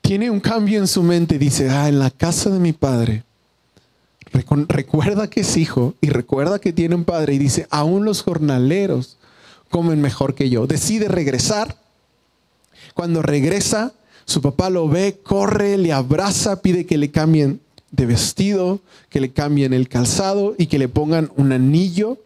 tiene 0.00 0.30
un 0.30 0.40
cambio 0.40 0.78
en 0.78 0.86
su 0.86 1.02
mente 1.02 1.38
dice, 1.38 1.70
ah, 1.70 1.88
en 1.88 1.98
la 1.98 2.10
casa 2.10 2.50
de 2.50 2.58
mi 2.58 2.72
padre. 2.72 3.24
Recuerda 4.68 5.30
que 5.30 5.40
es 5.40 5.56
hijo 5.56 5.94
y 6.00 6.10
recuerda 6.10 6.58
que 6.58 6.72
tiene 6.72 6.94
un 6.94 7.04
padre 7.04 7.34
y 7.34 7.38
dice, 7.38 7.66
aún 7.70 8.04
los 8.04 8.22
jornaleros 8.22 9.16
comen 9.70 10.00
mejor 10.00 10.34
que 10.34 10.50
yo. 10.50 10.66
Decide 10.66 11.08
regresar. 11.08 11.78
Cuando 12.94 13.22
regresa, 13.22 13.92
su 14.24 14.42
papá 14.42 14.70
lo 14.70 14.88
ve, 14.88 15.20
corre, 15.22 15.78
le 15.78 15.92
abraza, 15.92 16.62
pide 16.62 16.84
que 16.84 16.98
le 16.98 17.10
cambien 17.10 17.60
de 17.90 18.06
vestido, 18.06 18.80
que 19.08 19.20
le 19.20 19.30
cambien 19.30 19.72
el 19.72 19.88
calzado 19.88 20.54
y 20.58 20.66
que 20.66 20.78
le 20.78 20.88
pongan 20.88 21.30
un 21.36 21.52
anillo 21.52 22.18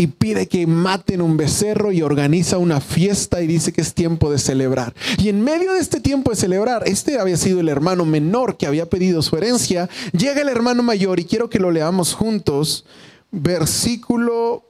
y 0.00 0.06
pide 0.06 0.46
que 0.46 0.64
maten 0.64 1.20
un 1.20 1.36
becerro 1.36 1.90
y 1.90 2.02
organiza 2.02 2.56
una 2.56 2.80
fiesta 2.80 3.42
y 3.42 3.48
dice 3.48 3.72
que 3.72 3.80
es 3.80 3.92
tiempo 3.92 4.30
de 4.30 4.38
celebrar. 4.38 4.94
Y 5.18 5.28
en 5.28 5.42
medio 5.42 5.72
de 5.72 5.80
este 5.80 5.98
tiempo 5.98 6.30
de 6.30 6.36
celebrar, 6.36 6.84
este 6.86 7.18
había 7.18 7.36
sido 7.36 7.58
el 7.58 7.68
hermano 7.68 8.04
menor 8.04 8.56
que 8.56 8.68
había 8.68 8.86
pedido 8.86 9.22
su 9.22 9.36
herencia, 9.36 9.90
llega 10.12 10.40
el 10.40 10.48
hermano 10.48 10.84
mayor 10.84 11.18
y 11.18 11.24
quiero 11.24 11.50
que 11.50 11.58
lo 11.58 11.72
leamos 11.72 12.14
juntos, 12.14 12.84
versículo 13.32 14.62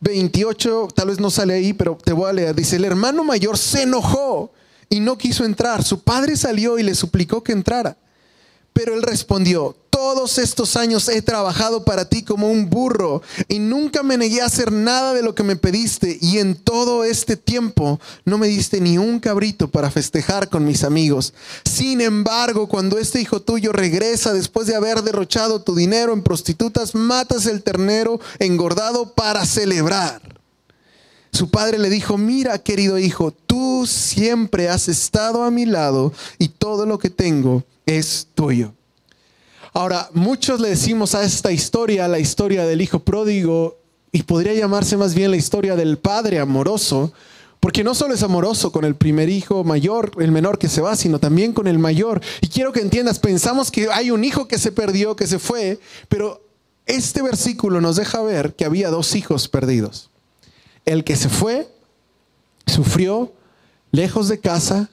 28, 0.00 0.88
tal 0.94 1.08
vez 1.08 1.20
no 1.20 1.28
sale 1.30 1.52
ahí, 1.52 1.74
pero 1.74 1.98
te 2.02 2.14
voy 2.14 2.30
a 2.30 2.32
leer. 2.32 2.54
Dice, 2.54 2.76
el 2.76 2.84
hermano 2.86 3.24
mayor 3.24 3.58
se 3.58 3.82
enojó 3.82 4.52
y 4.88 5.00
no 5.00 5.18
quiso 5.18 5.44
entrar. 5.44 5.84
Su 5.84 6.00
padre 6.00 6.38
salió 6.38 6.78
y 6.78 6.82
le 6.82 6.94
suplicó 6.94 7.42
que 7.42 7.52
entrara. 7.52 7.98
Pero 8.72 8.94
él 8.94 9.02
respondió, 9.02 9.76
todos 9.96 10.36
estos 10.36 10.76
años 10.76 11.08
he 11.08 11.22
trabajado 11.22 11.82
para 11.82 12.06
ti 12.06 12.22
como 12.22 12.50
un 12.50 12.68
burro 12.68 13.22
y 13.48 13.60
nunca 13.60 14.02
me 14.02 14.18
negué 14.18 14.42
a 14.42 14.44
hacer 14.44 14.70
nada 14.70 15.14
de 15.14 15.22
lo 15.22 15.34
que 15.34 15.42
me 15.42 15.56
pediste 15.56 16.18
y 16.20 16.36
en 16.36 16.54
todo 16.54 17.02
este 17.02 17.38
tiempo 17.38 17.98
no 18.26 18.36
me 18.36 18.46
diste 18.46 18.78
ni 18.78 18.98
un 18.98 19.20
cabrito 19.20 19.70
para 19.70 19.90
festejar 19.90 20.50
con 20.50 20.66
mis 20.66 20.84
amigos. 20.84 21.32
Sin 21.64 22.02
embargo, 22.02 22.68
cuando 22.68 22.98
este 22.98 23.22
hijo 23.22 23.40
tuyo 23.40 23.72
regresa 23.72 24.34
después 24.34 24.66
de 24.66 24.74
haber 24.74 25.00
derrochado 25.00 25.62
tu 25.62 25.74
dinero 25.74 26.12
en 26.12 26.22
prostitutas, 26.22 26.94
matas 26.94 27.46
el 27.46 27.62
ternero 27.62 28.20
engordado 28.38 29.14
para 29.14 29.46
celebrar. 29.46 30.20
Su 31.32 31.50
padre 31.50 31.78
le 31.78 31.88
dijo, 31.88 32.18
mira 32.18 32.58
querido 32.58 32.98
hijo, 32.98 33.30
tú 33.30 33.86
siempre 33.86 34.68
has 34.68 34.88
estado 34.88 35.42
a 35.42 35.50
mi 35.50 35.64
lado 35.64 36.12
y 36.38 36.48
todo 36.48 36.84
lo 36.84 36.98
que 36.98 37.08
tengo 37.08 37.64
es 37.86 38.28
tuyo. 38.34 38.75
Ahora, 39.76 40.08
muchos 40.14 40.58
le 40.58 40.70
decimos 40.70 41.14
a 41.14 41.22
esta 41.22 41.52
historia 41.52 42.08
la 42.08 42.18
historia 42.18 42.64
del 42.64 42.80
hijo 42.80 43.00
pródigo 43.00 43.76
y 44.10 44.22
podría 44.22 44.54
llamarse 44.54 44.96
más 44.96 45.14
bien 45.14 45.30
la 45.30 45.36
historia 45.36 45.76
del 45.76 45.98
padre 45.98 46.38
amoroso, 46.38 47.12
porque 47.60 47.84
no 47.84 47.94
solo 47.94 48.14
es 48.14 48.22
amoroso 48.22 48.72
con 48.72 48.86
el 48.86 48.94
primer 48.94 49.28
hijo 49.28 49.64
mayor, 49.64 50.12
el 50.18 50.32
menor 50.32 50.58
que 50.58 50.70
se 50.70 50.80
va, 50.80 50.96
sino 50.96 51.18
también 51.18 51.52
con 51.52 51.66
el 51.66 51.78
mayor. 51.78 52.22
Y 52.40 52.48
quiero 52.48 52.72
que 52.72 52.80
entiendas, 52.80 53.18
pensamos 53.18 53.70
que 53.70 53.90
hay 53.92 54.10
un 54.10 54.24
hijo 54.24 54.48
que 54.48 54.56
se 54.56 54.72
perdió, 54.72 55.14
que 55.14 55.26
se 55.26 55.38
fue, 55.38 55.78
pero 56.08 56.42
este 56.86 57.20
versículo 57.20 57.82
nos 57.82 57.96
deja 57.96 58.22
ver 58.22 58.54
que 58.54 58.64
había 58.64 58.88
dos 58.88 59.14
hijos 59.14 59.46
perdidos. 59.46 60.08
El 60.86 61.04
que 61.04 61.16
se 61.16 61.28
fue, 61.28 61.68
sufrió 62.66 63.30
lejos 63.92 64.28
de 64.28 64.40
casa, 64.40 64.88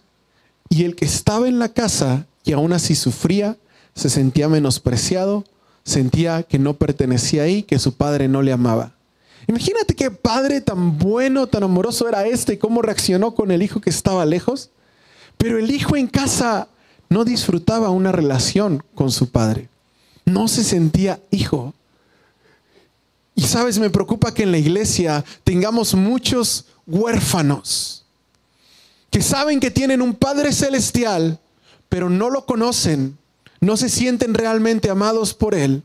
y 0.67 0.83
el 0.83 0.97
que 0.97 1.05
estaba 1.05 1.47
en 1.47 1.57
la 1.57 1.69
casa 1.69 2.27
y 2.43 2.51
aún 2.51 2.73
así 2.73 2.95
sufría, 2.95 3.55
se 3.95 4.09
sentía 4.09 4.49
menospreciado, 4.49 5.43
sentía 5.83 6.43
que 6.43 6.59
no 6.59 6.75
pertenecía 6.75 7.43
ahí, 7.43 7.63
que 7.63 7.79
su 7.79 7.93
padre 7.93 8.27
no 8.27 8.41
le 8.41 8.51
amaba. 8.51 8.93
Imagínate 9.47 9.95
qué 9.95 10.09
padre 10.09 10.61
tan 10.61 10.97
bueno, 10.97 11.47
tan 11.47 11.63
amoroso 11.63 12.07
era 12.07 12.25
este 12.25 12.53
y 12.53 12.57
cómo 12.57 12.81
reaccionó 12.81 13.35
con 13.35 13.51
el 13.51 13.61
hijo 13.61 13.81
que 13.81 13.89
estaba 13.89 14.25
lejos. 14.25 14.69
Pero 15.37 15.57
el 15.57 15.69
hijo 15.71 15.95
en 15.97 16.07
casa 16.07 16.67
no 17.09 17.25
disfrutaba 17.25 17.89
una 17.89 18.11
relación 18.11 18.83
con 18.95 19.11
su 19.11 19.29
padre. 19.29 19.67
No 20.25 20.47
se 20.47 20.63
sentía 20.63 21.19
hijo. 21.31 21.73
Y 23.35 23.41
sabes, 23.41 23.79
me 23.79 23.89
preocupa 23.89 24.33
que 24.33 24.43
en 24.43 24.51
la 24.51 24.57
iglesia 24.57 25.25
tengamos 25.43 25.93
muchos 25.95 26.65
huérfanos 26.85 28.03
que 29.13 29.21
saben 29.21 29.59
que 29.59 29.69
tienen 29.69 30.01
un 30.01 30.15
Padre 30.15 30.51
Celestial, 30.51 31.39
pero 31.87 32.09
no 32.09 32.31
lo 32.31 32.47
conocen, 32.47 33.15
no 33.63 33.77
se 33.77 33.89
sienten 33.89 34.33
realmente 34.33 34.89
amados 34.89 35.33
por 35.33 35.55
Él 35.55 35.83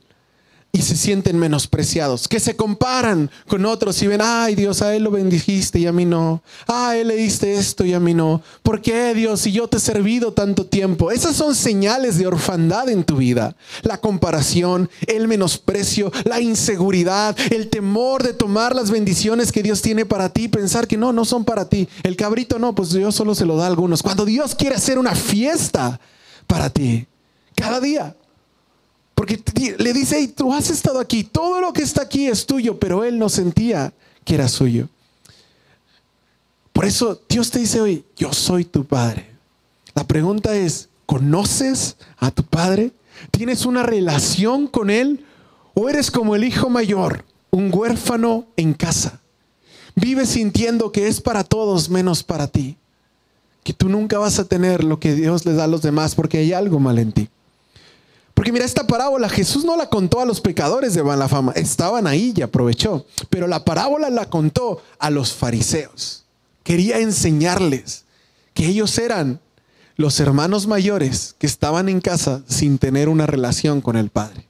y 0.70 0.82
se 0.82 0.96
sienten 0.96 1.38
menospreciados, 1.38 2.28
que 2.28 2.40
se 2.40 2.54
comparan 2.54 3.30
con 3.46 3.64
otros 3.64 4.02
y 4.02 4.06
ven, 4.06 4.20
ay 4.22 4.54
Dios, 4.54 4.82
a 4.82 4.94
Él 4.94 5.04
lo 5.04 5.10
bendijiste 5.10 5.78
y 5.78 5.86
a 5.86 5.92
mí 5.92 6.04
no, 6.04 6.42
a 6.66 6.94
Él 6.94 7.08
le 7.08 7.16
diste 7.16 7.54
esto 7.56 7.86
y 7.86 7.94
a 7.94 8.00
mí 8.00 8.12
no, 8.12 8.42
¿por 8.62 8.82
qué 8.82 9.14
Dios 9.14 9.40
si 9.40 9.52
yo 9.52 9.66
te 9.68 9.78
he 9.78 9.80
servido 9.80 10.34
tanto 10.34 10.66
tiempo? 10.66 11.10
Esas 11.10 11.36
son 11.36 11.54
señales 11.54 12.18
de 12.18 12.26
orfandad 12.26 12.90
en 12.90 13.04
tu 13.04 13.16
vida, 13.16 13.56
la 13.82 13.98
comparación, 13.98 14.90
el 15.06 15.26
menosprecio, 15.26 16.12
la 16.24 16.40
inseguridad, 16.40 17.34
el 17.50 17.70
temor 17.70 18.22
de 18.22 18.34
tomar 18.34 18.76
las 18.76 18.90
bendiciones 18.90 19.52
que 19.52 19.62
Dios 19.62 19.80
tiene 19.80 20.04
para 20.04 20.28
ti, 20.28 20.48
pensar 20.48 20.86
que 20.86 20.98
no, 20.98 21.14
no 21.14 21.24
son 21.24 21.46
para 21.46 21.68
ti, 21.68 21.88
el 22.02 22.14
cabrito 22.14 22.58
no, 22.58 22.74
pues 22.74 22.92
Dios 22.92 23.14
solo 23.14 23.34
se 23.34 23.46
lo 23.46 23.56
da 23.56 23.64
a 23.64 23.68
algunos, 23.68 24.02
cuando 24.02 24.26
Dios 24.26 24.54
quiere 24.54 24.76
hacer 24.76 24.98
una 24.98 25.14
fiesta 25.14 25.98
para 26.46 26.68
ti, 26.68 27.06
cada 27.58 27.80
día. 27.80 28.14
Porque 29.14 29.42
le 29.78 29.92
dice, 29.92 30.28
tú 30.28 30.52
has 30.54 30.70
estado 30.70 31.00
aquí, 31.00 31.24
todo 31.24 31.60
lo 31.60 31.72
que 31.72 31.82
está 31.82 32.02
aquí 32.02 32.28
es 32.28 32.46
tuyo, 32.46 32.78
pero 32.78 33.02
él 33.02 33.18
no 33.18 33.28
sentía 33.28 33.92
que 34.24 34.36
era 34.36 34.46
suyo. 34.46 34.88
Por 36.72 36.84
eso 36.84 37.20
Dios 37.28 37.50
te 37.50 37.58
dice 37.58 37.80
hoy, 37.80 38.04
yo 38.16 38.32
soy 38.32 38.64
tu 38.64 38.84
padre. 38.84 39.28
La 39.94 40.06
pregunta 40.06 40.54
es, 40.54 40.88
¿conoces 41.06 41.96
a 42.18 42.30
tu 42.30 42.44
padre? 42.44 42.92
¿Tienes 43.32 43.66
una 43.66 43.82
relación 43.82 44.68
con 44.68 44.88
él? 44.88 45.24
¿O 45.74 45.88
eres 45.88 46.12
como 46.12 46.36
el 46.36 46.44
hijo 46.44 46.70
mayor, 46.70 47.24
un 47.50 47.72
huérfano 47.74 48.46
en 48.56 48.74
casa? 48.74 49.20
Vives 49.96 50.28
sintiendo 50.28 50.92
que 50.92 51.08
es 51.08 51.20
para 51.20 51.42
todos 51.42 51.90
menos 51.90 52.22
para 52.22 52.46
ti. 52.46 52.76
Que 53.64 53.72
tú 53.72 53.88
nunca 53.88 54.18
vas 54.18 54.38
a 54.38 54.44
tener 54.44 54.84
lo 54.84 55.00
que 55.00 55.16
Dios 55.16 55.44
le 55.44 55.54
da 55.54 55.64
a 55.64 55.68
los 55.68 55.82
demás 55.82 56.14
porque 56.14 56.38
hay 56.38 56.52
algo 56.52 56.78
mal 56.78 57.00
en 57.00 57.10
ti. 57.10 57.28
Porque 58.38 58.52
mira, 58.52 58.64
esta 58.64 58.86
parábola 58.86 59.28
Jesús 59.28 59.64
no 59.64 59.76
la 59.76 59.88
contó 59.88 60.20
a 60.20 60.24
los 60.24 60.40
pecadores 60.40 60.94
de 60.94 61.02
la 61.02 61.26
fama, 61.26 61.50
estaban 61.56 62.06
ahí 62.06 62.32
y 62.36 62.42
aprovechó. 62.42 63.04
Pero 63.30 63.48
la 63.48 63.64
parábola 63.64 64.10
la 64.10 64.30
contó 64.30 64.80
a 65.00 65.10
los 65.10 65.32
fariseos. 65.32 66.22
Quería 66.62 67.00
enseñarles 67.00 68.04
que 68.54 68.66
ellos 68.66 68.96
eran 68.98 69.40
los 69.96 70.20
hermanos 70.20 70.68
mayores 70.68 71.34
que 71.40 71.48
estaban 71.48 71.88
en 71.88 72.00
casa 72.00 72.44
sin 72.46 72.78
tener 72.78 73.08
una 73.08 73.26
relación 73.26 73.80
con 73.80 73.96
el 73.96 74.08
Padre. 74.08 74.46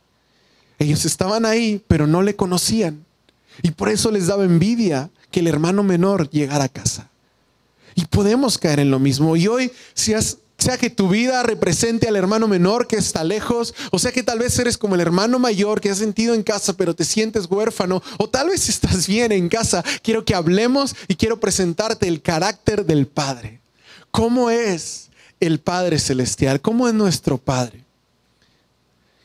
Ellos 0.79 1.07
estaban 1.07 1.47
ahí, 1.47 1.83
pero 1.89 2.07
no 2.07 2.21
le 2.21 2.37
conocían. 2.37 3.07
Y 3.63 3.71
por 3.71 3.89
eso 3.89 4.11
les 4.11 4.27
daba 4.27 4.45
envidia 4.45 5.09
que 5.31 5.41
el 5.41 5.47
hermano 5.47 5.83
menor 5.83 6.29
llegara 6.29 6.65
a 6.65 6.69
casa. 6.69 7.09
Y 7.95 8.05
podemos 8.05 8.59
caer 8.59 8.81
en 8.81 8.91
lo 8.91 8.99
mismo. 8.99 9.35
Y 9.35 9.49
hoy, 9.49 9.73
si 9.95 10.13
has 10.13 10.37
sea 10.63 10.77
que 10.77 10.91
tu 10.91 11.09
vida 11.09 11.43
represente 11.45 12.09
al 12.09 12.17
hermano 12.17 12.49
menor 12.49 12.89
que 12.89 12.97
está 12.97 13.23
lejos, 13.23 13.75
o 13.93 13.99
sea 13.99 14.11
que 14.11 14.25
tal 14.25 14.41
vez 14.41 14.59
eres 14.59 14.77
como 14.77 14.97
el 14.97 15.01
hermano 15.01 15.39
mayor 15.39 15.81
que 15.81 15.91
has 15.91 15.99
sentido 15.99 16.35
en 16.35 16.43
casa 16.43 16.73
pero 16.73 16.95
te 16.95 17.05
sientes 17.05 17.47
huérfano, 17.49 18.03
o 18.19 18.29
tal 18.29 18.49
vez 18.49 18.69
estás 18.69 19.07
bien 19.07 19.31
en 19.33 19.49
casa. 19.49 19.85
Quiero 20.03 20.25
que 20.25 20.35
hablemos 20.35 20.97
y 21.07 21.15
quiero 21.15 21.39
presentarte 21.39 22.09
el 22.09 22.21
carácter 22.23 22.85
del 22.85 23.07
Padre. 23.07 23.61
¿Cómo 24.11 24.51
es 24.51 25.11
el 25.39 25.61
Padre 25.61 25.99
Celestial? 25.99 26.61
¿Cómo 26.61 26.89
es 26.89 26.95
nuestro 26.95 27.39
Padre? 27.39 27.85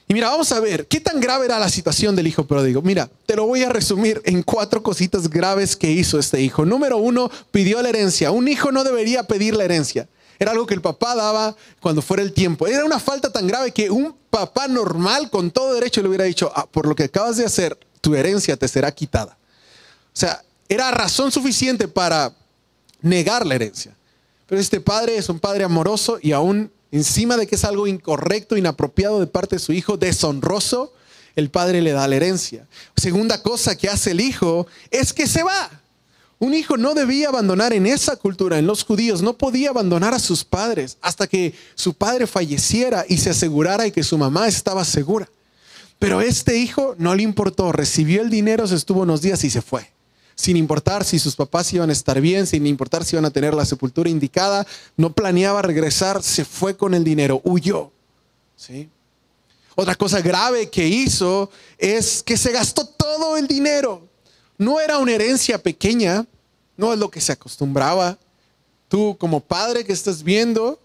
Y 0.08 0.14
mira, 0.14 0.30
vamos 0.30 0.52
a 0.52 0.60
ver, 0.60 0.86
¿qué 0.86 1.00
tan 1.00 1.20
grave 1.20 1.46
era 1.46 1.58
la 1.58 1.70
situación 1.70 2.16
del 2.16 2.28
hijo 2.28 2.46
pródigo? 2.46 2.82
Mira, 2.82 3.10
te 3.26 3.36
lo 3.36 3.48
voy 3.48 3.64
a 3.64 3.70
resumir 3.70 4.22
en 4.26 4.44
cuatro 4.44 4.84
cositas 4.84 5.30
graves 5.30 5.76
que 5.76 5.90
hizo 5.90 6.20
este 6.20 6.42
hijo. 6.42 6.66
Número 6.66 6.98
uno, 6.98 7.32
pidió 7.52 7.82
la 7.82 7.90
herencia. 7.90 8.30
Un 8.30 8.48
hijo 8.48 8.72
no 8.72 8.84
debería 8.84 9.24
pedir 9.24 9.56
la 9.56 9.64
herencia. 9.64 10.08
Era 10.40 10.52
algo 10.52 10.66
que 10.66 10.74
el 10.74 10.82
papá 10.82 11.16
daba 11.16 11.56
cuando 11.80 12.02
fuera 12.02 12.24
el 12.24 12.34
tiempo. 12.34 12.68
Era 12.68 12.86
una 12.86 13.00
falta 13.00 13.32
tan 13.32 13.48
grave 13.48 13.72
que 13.72 13.90
un 13.90 14.16
papá 14.30 14.68
normal 14.68 15.30
con 15.30 15.52
todo 15.52 15.74
derecho 15.74 16.02
le 16.02 16.10
hubiera 16.10 16.26
dicho, 16.26 16.52
ah, 16.56 16.66
por 16.66 16.88
lo 16.88 16.96
que 16.96 17.04
acabas 17.04 17.38
de 17.38 17.46
hacer, 17.46 17.78
tu 18.02 18.16
herencia 18.16 18.58
te 18.58 18.68
será 18.68 18.92
quitada. 18.92 19.38
O 20.08 20.16
sea, 20.16 20.44
era 20.68 20.92
razón 20.92 21.32
suficiente 21.32 21.88
para 21.88 22.34
negar 23.02 23.46
la 23.46 23.56
herencia. 23.56 23.96
Pero 24.48 24.60
este 24.60 24.80
padre 24.82 25.18
es 25.18 25.30
un 25.30 25.40
padre 25.40 25.64
amoroso 25.64 26.20
y 26.22 26.32
aún 26.32 26.72
encima 26.92 27.38
de 27.38 27.48
que 27.48 27.56
es 27.56 27.64
algo 27.64 27.88
incorrecto, 27.88 28.56
inapropiado 28.56 29.20
de 29.20 29.28
parte 29.28 29.56
de 29.56 29.60
su 29.60 29.74
hijo, 29.74 29.98
deshonroso, 29.98 30.94
el 31.36 31.50
padre 31.50 31.82
le 31.82 31.92
da 31.92 32.08
la 32.08 32.16
herencia. 32.16 32.68
Segunda 32.96 33.42
cosa 33.42 33.76
que 33.76 33.90
hace 33.90 34.12
el 34.12 34.22
hijo 34.22 34.68
es 34.92 35.14
que 35.14 35.28
se 35.28 35.44
va. 35.44 35.83
Un 36.44 36.54
hijo 36.54 36.76
no 36.76 36.94
debía 36.94 37.30
abandonar 37.30 37.72
en 37.72 37.86
esa 37.86 38.18
cultura, 38.18 38.60
en 38.60 38.68
los 38.68 38.84
judíos, 38.84 39.22
no 39.22 39.38
podía 39.38 39.70
abandonar 39.70 40.14
a 40.14 40.20
sus 40.20 40.44
padres 40.44 40.98
hasta 41.00 41.26
que 41.26 41.54
su 41.74 41.94
padre 41.94 42.28
falleciera 42.28 43.06
y 43.08 43.16
se 43.16 43.30
asegurara 43.30 43.86
de 43.86 43.94
que 43.94 44.04
su 44.04 44.18
mamá 44.18 44.50
estaba 44.50 44.84
segura. 44.84 45.30
Pero 46.00 46.20
este 46.20 46.58
hijo 46.58 46.96
no 46.98 47.16
le 47.16 47.24
importó, 47.24 47.72
recibió 47.72 48.22
el 48.22 48.30
dinero, 48.30 48.68
se 48.68 48.76
estuvo 48.76 49.04
unos 49.04 49.22
días 49.22 49.42
y 49.46 49.50
se 49.50 49.62
fue. 49.62 49.90
Sin 50.36 50.58
importar 50.58 51.06
si 51.06 51.18
sus 51.18 51.38
papás 51.38 51.72
iban 51.72 51.90
a 51.90 51.94
estar 51.94 52.20
bien, 52.20 52.46
sin 52.46 52.68
importar 52.68 53.06
si 53.06 53.16
iban 53.16 53.24
a 53.24 53.32
tener 53.32 53.54
la 53.54 53.64
sepultura 53.64 54.10
indicada, 54.10 54.68
no 54.98 55.14
planeaba 55.14 55.62
regresar, 55.62 56.22
se 56.22 56.44
fue 56.44 56.76
con 56.76 56.94
el 56.94 57.06
dinero, 57.06 57.40
huyó. 57.46 57.90
¿Sí? 58.58 58.90
Otra 59.76 59.96
cosa 59.96 60.20
grave 60.20 60.70
que 60.70 60.86
hizo 60.86 61.50
es 61.78 62.22
que 62.22 62.36
se 62.36 62.52
gastó 62.52 62.86
todo 62.86 63.38
el 63.38 63.48
dinero. 63.48 64.10
No 64.58 64.82
era 64.82 64.98
una 64.98 65.14
herencia 65.14 65.58
pequeña, 65.58 66.28
no 66.78 66.94
es 66.94 67.00
lo 67.00 67.10
que 67.10 67.22
se 67.22 67.32
acostumbraba. 67.32 68.18
Tú 68.88 69.18
como 69.20 69.40
padre 69.40 69.84
que 69.84 69.94
estás 69.94 70.24
viendo, 70.24 70.80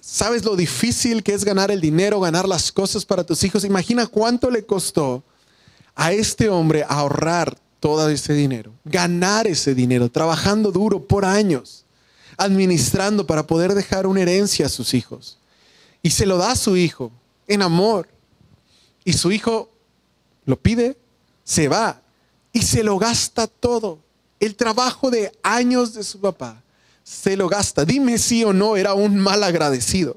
sabes 0.00 0.44
lo 0.44 0.56
difícil 0.56 1.22
que 1.22 1.34
es 1.34 1.44
ganar 1.44 1.70
el 1.70 1.80
dinero, 1.80 2.20
ganar 2.20 2.48
las 2.48 2.72
cosas 2.72 3.04
para 3.04 3.24
tus 3.24 3.42
hijos. 3.44 3.64
Imagina 3.64 4.06
cuánto 4.06 4.50
le 4.50 4.64
costó 4.64 5.22
a 5.94 6.12
este 6.12 6.48
hombre 6.48 6.84
ahorrar 6.88 7.58
todo 7.80 8.08
ese 8.08 8.32
dinero, 8.32 8.72
ganar 8.84 9.46
ese 9.46 9.74
dinero, 9.74 10.08
trabajando 10.08 10.72
duro 10.72 11.06
por 11.06 11.24
años, 11.24 11.84
administrando 12.36 13.26
para 13.26 13.46
poder 13.46 13.74
dejar 13.74 14.06
una 14.06 14.22
herencia 14.22 14.66
a 14.66 14.70
sus 14.70 14.94
hijos. 14.94 15.38
Y 16.02 16.10
se 16.10 16.26
lo 16.26 16.38
da 16.38 16.52
a 16.52 16.56
su 16.56 16.76
hijo 16.76 17.10
en 17.46 17.62
amor. 17.62 18.08
Y 19.04 19.12
su 19.14 19.32
hijo 19.32 19.70
lo 20.44 20.56
pide, 20.56 20.96
se 21.44 21.68
va 21.68 22.00
y 22.52 22.62
se 22.62 22.82
lo 22.82 22.98
gasta 22.98 23.46
todo. 23.46 23.98
El 24.40 24.54
trabajo 24.54 25.10
de 25.10 25.32
años 25.42 25.94
de 25.94 26.04
su 26.04 26.20
papá 26.20 26.62
se 27.02 27.36
lo 27.36 27.48
gasta. 27.48 27.84
Dime 27.84 28.18
si 28.18 28.44
o 28.44 28.52
no 28.52 28.76
era 28.76 28.94
un 28.94 29.18
mal 29.18 29.42
agradecido. 29.42 30.16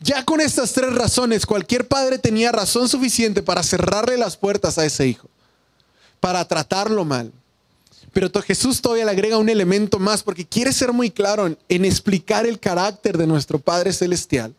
Ya 0.00 0.24
con 0.24 0.40
estas 0.40 0.72
tres 0.72 0.94
razones, 0.94 1.44
cualquier 1.44 1.88
padre 1.88 2.18
tenía 2.18 2.52
razón 2.52 2.88
suficiente 2.88 3.42
para 3.42 3.62
cerrarle 3.62 4.16
las 4.16 4.36
puertas 4.36 4.78
a 4.78 4.86
ese 4.86 5.08
hijo, 5.08 5.28
para 6.20 6.46
tratarlo 6.46 7.04
mal. 7.04 7.32
Pero 8.12 8.30
Jesús 8.42 8.80
todavía 8.80 9.04
le 9.04 9.10
agrega 9.10 9.38
un 9.38 9.48
elemento 9.48 9.98
más 9.98 10.22
porque 10.22 10.46
quiere 10.46 10.72
ser 10.72 10.92
muy 10.92 11.10
claro 11.10 11.56
en 11.68 11.84
explicar 11.84 12.46
el 12.46 12.60
carácter 12.60 13.18
de 13.18 13.26
nuestro 13.26 13.58
Padre 13.58 13.92
Celestial. 13.92 14.54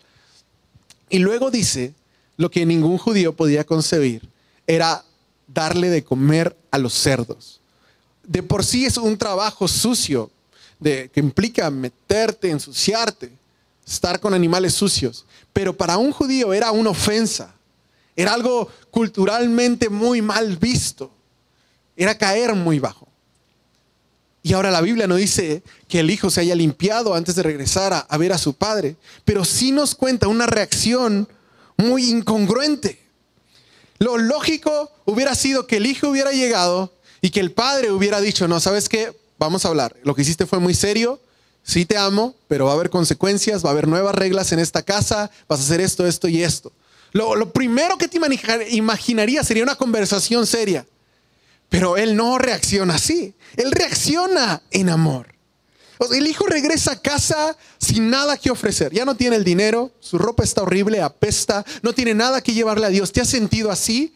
Y 1.09 1.19
luego 1.19 1.49
dice 1.49 1.93
lo 2.37 2.49
que 2.51 2.65
ningún 2.65 2.97
judío 2.97 3.35
podía 3.35 3.65
concebir, 3.65 4.29
era 4.65 5.03
darle 5.47 5.89
de 5.89 6.05
comer 6.05 6.55
a 6.71 6.77
los 6.77 6.93
cerdos. 6.93 7.58
De 8.29 8.43
por 8.43 8.63
sí 8.63 8.85
es 8.85 8.95
un 8.97 9.17
trabajo 9.17 9.67
sucio, 9.67 10.29
que 10.83 11.09
implica 11.15 11.67
meterte, 11.71 12.51
ensuciarte, 12.51 13.31
estar 13.83 14.19
con 14.19 14.35
animales 14.35 14.75
sucios. 14.75 15.25
Pero 15.51 15.75
para 15.75 15.97
un 15.97 16.11
judío 16.11 16.53
era 16.53 16.69
una 16.69 16.91
ofensa, 16.91 17.55
era 18.15 18.35
algo 18.35 18.69
culturalmente 18.91 19.89
muy 19.89 20.21
mal 20.21 20.57
visto, 20.57 21.11
era 21.97 22.15
caer 22.15 22.53
muy 22.53 22.77
bajo. 22.77 23.07
Y 24.43 24.53
ahora 24.53 24.69
la 24.69 24.81
Biblia 24.81 25.07
no 25.07 25.15
dice 25.15 25.63
que 25.87 26.01
el 26.01 26.11
hijo 26.11 26.29
se 26.29 26.41
haya 26.41 26.53
limpiado 26.53 27.15
antes 27.15 27.33
de 27.33 27.41
regresar 27.41 27.93
a, 27.93 27.99
a 28.01 28.17
ver 28.17 28.31
a 28.31 28.37
su 28.37 28.53
padre, 28.53 28.95
pero 29.25 29.43
sí 29.43 29.71
nos 29.71 29.95
cuenta 29.95 30.27
una 30.27 30.45
reacción 30.45 31.27
muy 31.77 32.11
incongruente. 32.11 33.01
Lo 33.97 34.19
lógico 34.19 34.91
hubiera 35.05 35.33
sido 35.33 35.65
que 35.65 35.77
el 35.77 35.87
hijo 35.87 36.09
hubiera 36.09 36.31
llegado 36.31 36.93
y 37.21 37.29
que 37.31 37.39
el 37.39 37.51
padre 37.51 37.91
hubiera 37.91 38.21
dicho, 38.21 38.47
no, 38.47 38.59
¿sabes 38.59 38.89
qué? 38.89 39.13
Vamos 39.37 39.65
a 39.65 39.69
hablar. 39.69 39.95
Lo 40.03 40.15
que 40.15 40.21
hiciste 40.21 40.45
fue 40.45 40.59
muy 40.59 40.73
serio. 40.73 41.19
Sí 41.63 41.85
te 41.85 41.97
amo, 41.97 42.35
pero 42.47 42.65
va 42.65 42.71
a 42.71 42.75
haber 42.75 42.89
consecuencias, 42.89 43.63
va 43.63 43.69
a 43.69 43.71
haber 43.73 43.87
nuevas 43.87 44.15
reglas 44.15 44.51
en 44.51 44.59
esta 44.59 44.81
casa, 44.81 45.29
vas 45.47 45.59
a 45.59 45.63
hacer 45.63 45.81
esto, 45.81 46.07
esto 46.07 46.27
y 46.27 46.41
esto. 46.43 46.71
Lo, 47.11 47.51
primero 47.51 47.97
que 47.97 48.07
te 48.07 48.19
imaginaría 48.71 49.43
sería 49.43 49.63
una 49.63 49.75
conversación 49.75 50.45
seria. 50.45 50.85
Pero 51.69 51.97
él 51.97 52.15
no 52.15 52.37
reacciona 52.37 52.95
así. 52.95 53.33
Él 53.55 53.71
reacciona 53.71 54.61
en 54.71 54.89
amor. 54.89 55.27
El 56.11 56.27
hijo 56.27 56.45
regresa 56.47 56.93
a 56.93 57.01
casa 57.01 57.57
sin 57.77 58.09
nada 58.09 58.37
que 58.37 58.49
ofrecer. 58.49 58.93
Ya 58.93 59.05
no 59.05 59.15
tiene 59.15 59.35
el 59.35 59.43
dinero, 59.43 59.91
su 59.99 60.17
ropa 60.17 60.43
está 60.43 60.61
horrible, 60.61 61.01
apesta, 61.01 61.65
no 61.81 61.93
tiene 61.93 62.13
nada 62.13 62.41
que 62.41 62.53
llevarle 62.53 62.85
a 62.85 62.89
Dios. 62.89 63.11
¿Te 63.11 63.21
has 63.21 63.27
sentido 63.27 63.69
así? 63.69 64.13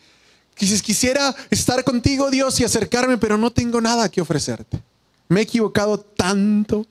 Quisiera 0.55 1.35
estar 1.49 1.83
contigo, 1.83 2.29
Dios, 2.29 2.59
y 2.59 2.63
acercarme, 2.63 3.17
pero 3.17 3.37
no 3.37 3.51
tengo 3.51 3.81
nada 3.81 4.09
que 4.09 4.21
ofrecerte. 4.21 4.81
Me 5.27 5.39
he 5.39 5.43
equivocado 5.43 5.97
tanto, 5.97 6.85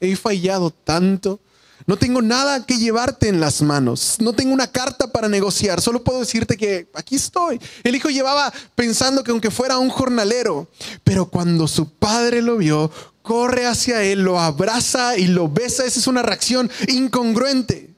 he 0.00 0.14
fallado 0.16 0.70
tanto. 0.70 1.40
No 1.86 1.96
tengo 1.96 2.20
nada 2.20 2.66
que 2.66 2.76
llevarte 2.76 3.28
en 3.28 3.40
las 3.40 3.62
manos. 3.62 4.16
No 4.20 4.34
tengo 4.34 4.52
una 4.52 4.70
carta 4.70 5.10
para 5.10 5.28
negociar. 5.28 5.80
Solo 5.80 6.04
puedo 6.04 6.20
decirte 6.20 6.56
que 6.56 6.88
aquí 6.92 7.16
estoy. 7.16 7.60
El 7.82 7.96
hijo 7.96 8.10
llevaba 8.10 8.52
pensando 8.74 9.24
que 9.24 9.30
aunque 9.30 9.50
fuera 9.50 9.78
un 9.78 9.88
jornalero, 9.88 10.68
pero 11.02 11.26
cuando 11.26 11.66
su 11.66 11.88
padre 11.90 12.42
lo 12.42 12.58
vio, 12.58 12.90
corre 13.22 13.66
hacia 13.66 14.02
él, 14.02 14.22
lo 14.22 14.38
abraza 14.38 15.16
y 15.16 15.28
lo 15.28 15.48
besa. 15.48 15.84
Esa 15.86 15.98
es 15.98 16.06
una 16.06 16.22
reacción 16.22 16.70
incongruente. 16.88 17.94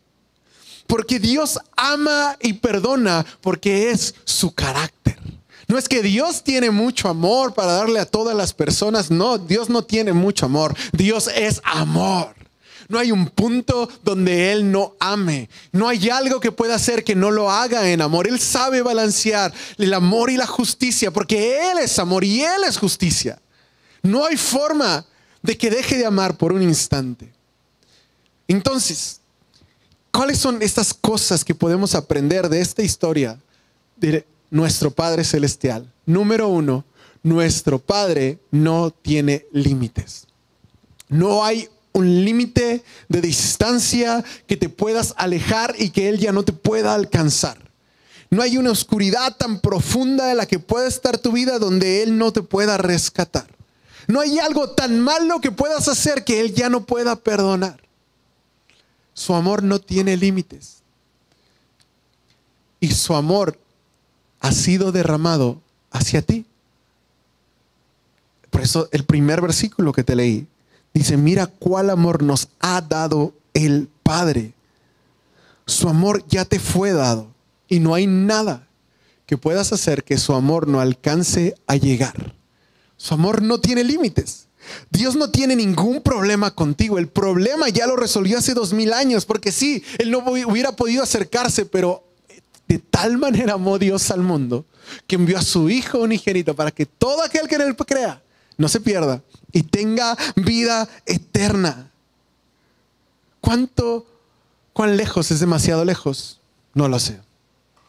Porque 0.90 1.20
Dios 1.20 1.60
ama 1.76 2.36
y 2.40 2.54
perdona 2.54 3.24
porque 3.40 3.92
es 3.92 4.12
su 4.24 4.52
carácter. 4.52 5.16
No 5.68 5.78
es 5.78 5.88
que 5.88 6.02
Dios 6.02 6.42
tiene 6.42 6.72
mucho 6.72 7.08
amor 7.08 7.54
para 7.54 7.74
darle 7.74 8.00
a 8.00 8.06
todas 8.06 8.36
las 8.36 8.52
personas. 8.52 9.08
No, 9.08 9.38
Dios 9.38 9.70
no 9.70 9.84
tiene 9.84 10.12
mucho 10.12 10.46
amor. 10.46 10.74
Dios 10.90 11.30
es 11.32 11.62
amor. 11.62 12.34
No 12.88 12.98
hay 12.98 13.12
un 13.12 13.28
punto 13.28 13.88
donde 14.02 14.50
Él 14.50 14.72
no 14.72 14.96
ame. 14.98 15.48
No 15.70 15.86
hay 15.86 16.10
algo 16.10 16.40
que 16.40 16.50
pueda 16.50 16.74
hacer 16.74 17.04
que 17.04 17.14
no 17.14 17.30
lo 17.30 17.52
haga 17.52 17.88
en 17.88 18.02
amor. 18.02 18.26
Él 18.26 18.40
sabe 18.40 18.82
balancear 18.82 19.54
el 19.78 19.94
amor 19.94 20.28
y 20.28 20.36
la 20.36 20.48
justicia 20.48 21.12
porque 21.12 21.70
Él 21.70 21.78
es 21.78 22.00
amor 22.00 22.24
y 22.24 22.42
Él 22.42 22.64
es 22.66 22.76
justicia. 22.76 23.40
No 24.02 24.24
hay 24.24 24.36
forma 24.36 25.06
de 25.40 25.56
que 25.56 25.70
deje 25.70 25.98
de 25.98 26.06
amar 26.06 26.36
por 26.36 26.52
un 26.52 26.62
instante. 26.62 27.32
Entonces, 28.48 29.19
¿cuáles 30.12 30.38
son 30.38 30.62
estas 30.62 30.94
cosas 30.94 31.44
que 31.44 31.54
podemos 31.54 31.94
aprender 31.94 32.48
de 32.48 32.60
esta 32.60 32.82
historia 32.82 33.38
de 33.96 34.26
nuestro 34.50 34.90
Padre 34.90 35.24
Celestial? 35.24 35.92
Número 36.06 36.48
uno, 36.48 36.84
nuestro 37.22 37.78
Padre 37.78 38.38
no 38.50 38.90
tiene 38.90 39.46
límites. 39.52 40.26
No 41.08 41.44
hay 41.44 41.68
un 41.92 42.24
límite 42.24 42.84
de 43.08 43.20
distancia 43.20 44.24
que 44.46 44.56
te 44.56 44.68
puedas 44.68 45.14
alejar 45.16 45.74
y 45.78 45.90
que 45.90 46.08
Él 46.08 46.18
ya 46.18 46.32
no 46.32 46.44
te 46.44 46.52
pueda 46.52 46.94
alcanzar. 46.94 47.70
No 48.30 48.42
hay 48.42 48.58
una 48.58 48.70
oscuridad 48.70 49.36
tan 49.36 49.60
profunda 49.60 50.26
de 50.26 50.36
la 50.36 50.46
que 50.46 50.60
pueda 50.60 50.86
estar 50.86 51.18
tu 51.18 51.32
vida 51.32 51.58
donde 51.58 52.02
Él 52.02 52.16
no 52.16 52.32
te 52.32 52.42
pueda 52.42 52.78
rescatar. 52.78 53.46
No 54.06 54.20
hay 54.20 54.38
algo 54.38 54.70
tan 54.70 55.00
malo 55.00 55.40
que 55.40 55.50
puedas 55.50 55.88
hacer 55.88 56.24
que 56.24 56.40
Él 56.40 56.54
ya 56.54 56.68
no 56.68 56.86
pueda 56.86 57.16
perdonar. 57.16 57.80
Su 59.14 59.34
amor 59.34 59.62
no 59.62 59.78
tiene 59.78 60.16
límites. 60.16 60.82
Y 62.80 62.88
su 62.92 63.14
amor 63.14 63.58
ha 64.40 64.52
sido 64.52 64.92
derramado 64.92 65.60
hacia 65.90 66.22
ti. 66.22 66.46
Por 68.50 68.62
eso 68.62 68.88
el 68.92 69.04
primer 69.04 69.40
versículo 69.40 69.92
que 69.92 70.04
te 70.04 70.16
leí 70.16 70.46
Dice, 70.92 71.16
mira 71.16 71.46
cuál 71.46 71.90
amor 71.90 72.22
nos 72.22 72.48
ha 72.58 72.80
dado 72.80 73.32
el 73.54 73.88
Padre. 74.02 74.54
Su 75.66 75.88
amor 75.88 76.24
ya 76.28 76.44
te 76.44 76.58
fue 76.58 76.92
dado 76.92 77.28
y 77.68 77.78
no 77.78 77.94
hay 77.94 78.06
nada 78.06 78.66
que 79.26 79.38
puedas 79.38 79.72
hacer 79.72 80.02
que 80.02 80.18
su 80.18 80.34
amor 80.34 80.66
no 80.66 80.80
alcance 80.80 81.54
a 81.68 81.76
llegar. 81.76 82.34
Su 82.96 83.14
amor 83.14 83.40
no 83.40 83.60
tiene 83.60 83.84
límites. 83.84 84.48
Dios 84.90 85.16
no 85.16 85.30
tiene 85.30 85.56
ningún 85.56 86.02
problema 86.02 86.54
contigo. 86.54 86.98
El 86.98 87.08
problema 87.08 87.68
ya 87.68 87.86
lo 87.86 87.96
resolvió 87.96 88.38
hace 88.38 88.54
dos 88.54 88.72
mil 88.72 88.92
años, 88.92 89.26
porque 89.26 89.52
sí, 89.52 89.82
Él 89.98 90.10
no 90.10 90.18
hubiera 90.18 90.72
podido 90.72 91.02
acercarse, 91.02 91.66
pero 91.66 92.04
de 92.68 92.78
tal 92.78 93.18
manera 93.18 93.54
amó 93.54 93.78
Dios 93.78 94.10
al 94.10 94.20
mundo 94.20 94.64
que 95.06 95.16
envió 95.16 95.38
a 95.38 95.42
su 95.42 95.70
Hijo 95.70 95.98
unigénito 95.98 96.54
para 96.54 96.70
que 96.70 96.86
todo 96.86 97.22
aquel 97.22 97.48
que 97.48 97.56
en 97.56 97.62
Él 97.62 97.76
crea 97.76 98.22
no 98.56 98.68
se 98.68 98.80
pierda, 98.80 99.22
y 99.52 99.62
tenga 99.62 100.16
vida 100.36 100.86
eterna. 101.06 101.90
¿Cuánto, 103.40 104.06
cuán 104.74 104.98
lejos 104.98 105.30
es 105.30 105.40
demasiado 105.40 105.82
lejos? 105.82 106.40
No 106.74 106.86
lo 106.86 106.98
sé. 106.98 107.20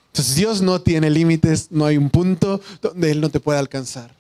Entonces 0.08 0.36
Dios 0.36 0.62
no 0.62 0.80
tiene 0.82 1.10
límites, 1.10 1.68
no 1.72 1.86
hay 1.86 1.98
un 1.98 2.10
punto 2.10 2.62
donde 2.82 3.12
Él 3.12 3.20
no 3.20 3.30
te 3.30 3.42
pueda 3.42 3.60
alcanzar. 3.60 4.16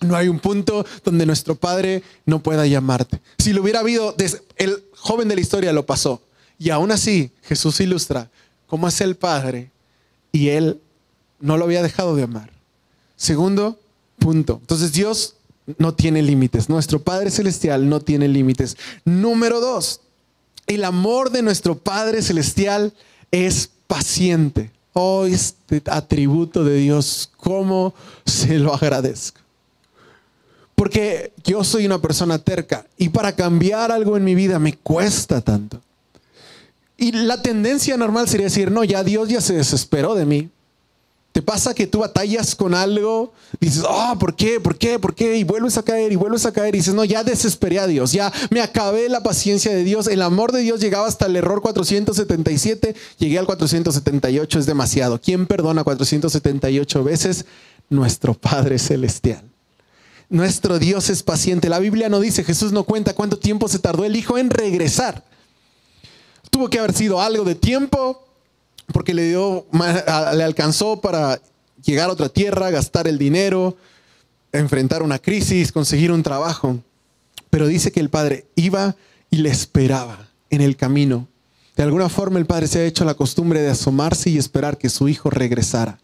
No 0.00 0.16
hay 0.16 0.28
un 0.28 0.38
punto 0.38 0.86
donde 1.04 1.26
nuestro 1.26 1.54
Padre 1.54 2.02
no 2.24 2.42
pueda 2.42 2.66
llamarte. 2.66 3.20
Si 3.38 3.52
lo 3.52 3.62
hubiera 3.62 3.80
habido, 3.80 4.14
el 4.56 4.84
joven 4.96 5.28
de 5.28 5.34
la 5.34 5.40
historia 5.40 5.72
lo 5.72 5.86
pasó. 5.86 6.22
Y 6.58 6.70
aún 6.70 6.90
así, 6.90 7.30
Jesús 7.42 7.80
ilustra 7.80 8.30
cómo 8.66 8.88
es 8.88 9.00
el 9.00 9.16
Padre 9.16 9.70
y 10.32 10.48
Él 10.48 10.80
no 11.40 11.56
lo 11.56 11.64
había 11.64 11.82
dejado 11.82 12.14
de 12.16 12.24
amar. 12.24 12.50
Segundo 13.16 13.78
punto. 14.18 14.58
Entonces 14.60 14.92
Dios 14.92 15.34
no 15.78 15.94
tiene 15.94 16.22
límites. 16.22 16.68
Nuestro 16.68 17.02
Padre 17.02 17.30
Celestial 17.30 17.88
no 17.88 18.00
tiene 18.00 18.28
límites. 18.28 18.76
Número 19.04 19.60
dos, 19.60 20.00
el 20.66 20.84
amor 20.84 21.30
de 21.30 21.42
nuestro 21.42 21.78
Padre 21.78 22.22
Celestial 22.22 22.92
es 23.30 23.70
paciente. 23.86 24.70
Oh, 24.92 25.26
este 25.26 25.82
atributo 25.86 26.64
de 26.64 26.76
Dios, 26.76 27.30
¿cómo 27.36 27.94
se 28.24 28.58
lo 28.58 28.74
agradezco? 28.74 29.40
Porque 30.78 31.32
yo 31.42 31.64
soy 31.64 31.86
una 31.86 32.00
persona 32.00 32.38
terca 32.38 32.86
y 32.96 33.08
para 33.08 33.34
cambiar 33.34 33.90
algo 33.90 34.16
en 34.16 34.22
mi 34.22 34.36
vida 34.36 34.60
me 34.60 34.74
cuesta 34.74 35.40
tanto. 35.40 35.80
Y 36.96 37.10
la 37.10 37.42
tendencia 37.42 37.96
normal 37.96 38.28
sería 38.28 38.46
decir, 38.46 38.70
no, 38.70 38.84
ya 38.84 39.02
Dios 39.02 39.28
ya 39.28 39.40
se 39.40 39.54
desesperó 39.54 40.14
de 40.14 40.24
mí. 40.24 40.50
¿Te 41.32 41.42
pasa 41.42 41.74
que 41.74 41.88
tú 41.88 41.98
batallas 41.98 42.54
con 42.54 42.74
algo? 42.74 43.32
Dices, 43.58 43.82
oh, 43.88 44.14
¿por 44.20 44.36
qué? 44.36 44.60
¿Por 44.60 44.78
qué? 44.78 45.00
¿Por 45.00 45.16
qué? 45.16 45.36
Y 45.36 45.42
vuelves 45.42 45.76
a 45.78 45.82
caer 45.82 46.12
y 46.12 46.16
vuelves 46.16 46.46
a 46.46 46.52
caer 46.52 46.76
y 46.76 46.78
dices, 46.78 46.94
no, 46.94 47.04
ya 47.04 47.24
desesperé 47.24 47.80
a 47.80 47.88
Dios, 47.88 48.12
ya 48.12 48.32
me 48.50 48.60
acabé 48.60 49.08
la 49.08 49.24
paciencia 49.24 49.72
de 49.72 49.82
Dios. 49.82 50.06
El 50.06 50.22
amor 50.22 50.52
de 50.52 50.60
Dios 50.60 50.78
llegaba 50.78 51.08
hasta 51.08 51.26
el 51.26 51.34
error 51.34 51.60
477, 51.60 52.94
llegué 53.18 53.36
al 53.40 53.46
478, 53.46 54.60
es 54.60 54.66
demasiado. 54.66 55.20
¿Quién 55.20 55.48
perdona 55.48 55.82
478 55.82 57.02
veces? 57.02 57.46
Nuestro 57.90 58.34
Padre 58.34 58.78
Celestial. 58.78 59.42
Nuestro 60.30 60.78
Dios 60.78 61.08
es 61.08 61.22
paciente. 61.22 61.68
La 61.68 61.78
Biblia 61.78 62.08
no 62.08 62.20
dice, 62.20 62.44
Jesús 62.44 62.72
no 62.72 62.84
cuenta 62.84 63.14
cuánto 63.14 63.38
tiempo 63.38 63.68
se 63.68 63.78
tardó 63.78 64.04
el 64.04 64.16
Hijo 64.16 64.36
en 64.36 64.50
regresar. 64.50 65.24
Tuvo 66.50 66.68
que 66.68 66.78
haber 66.78 66.92
sido 66.92 67.20
algo 67.20 67.44
de 67.44 67.54
tiempo, 67.54 68.26
porque 68.92 69.14
le 69.14 69.28
dio, 69.28 69.66
le 69.72 70.44
alcanzó 70.44 71.00
para 71.00 71.40
llegar 71.82 72.10
a 72.10 72.12
otra 72.12 72.28
tierra, 72.28 72.70
gastar 72.70 73.08
el 73.08 73.18
dinero, 73.18 73.76
enfrentar 74.52 75.02
una 75.02 75.18
crisis, 75.18 75.72
conseguir 75.72 76.12
un 76.12 76.22
trabajo. 76.22 76.78
Pero 77.50 77.66
dice 77.66 77.92
que 77.92 78.00
el 78.00 78.10
padre 78.10 78.46
iba 78.54 78.96
y 79.30 79.38
le 79.38 79.50
esperaba 79.50 80.28
en 80.50 80.60
el 80.60 80.76
camino. 80.76 81.28
De 81.76 81.82
alguna 81.84 82.08
forma 82.08 82.38
el 82.38 82.46
padre 82.46 82.66
se 82.66 82.80
ha 82.80 82.84
hecho 82.84 83.04
la 83.04 83.14
costumbre 83.14 83.60
de 83.60 83.70
asomarse 83.70 84.30
y 84.30 84.38
esperar 84.38 84.78
que 84.78 84.88
su 84.88 85.08
hijo 85.08 85.30
regresara. 85.30 85.98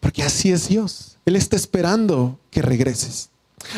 Porque 0.00 0.22
así 0.22 0.50
es 0.50 0.68
Dios. 0.68 1.18
Él 1.26 1.36
está 1.36 1.56
esperando 1.56 2.38
que 2.50 2.62
regreses. 2.62 3.30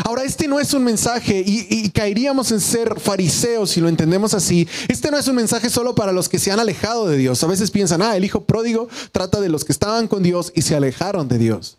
Ahora, 0.04 0.24
este 0.24 0.48
no 0.48 0.60
es 0.60 0.74
un 0.74 0.84
mensaje, 0.84 1.42
y, 1.44 1.88
caeríamos 1.90 2.52
en 2.52 2.60
ser 2.60 2.98
fariseos 3.00 3.70
si 3.70 3.80
lo 3.80 3.88
entendemos 3.88 4.34
así. 4.34 4.68
Este 4.88 5.10
no 5.10 5.18
es 5.18 5.28
un 5.28 5.36
mensaje 5.36 5.70
solo 5.70 5.94
para 5.94 6.12
los 6.12 6.28
que 6.28 6.38
se 6.38 6.50
han 6.50 6.60
alejado 6.60 7.08
de 7.08 7.16
Dios. 7.16 7.42
A 7.42 7.46
veces 7.46 7.70
piensan, 7.70 8.02
ah, 8.02 8.16
el 8.16 8.24
hijo 8.24 8.44
pródigo 8.44 8.88
trata 9.12 9.40
de 9.40 9.48
los 9.48 9.64
que 9.64 9.72
estaban 9.72 10.08
con 10.08 10.22
Dios 10.22 10.52
y 10.54 10.62
se 10.62 10.74
alejaron 10.76 11.28
de 11.28 11.38
Dios. 11.38 11.78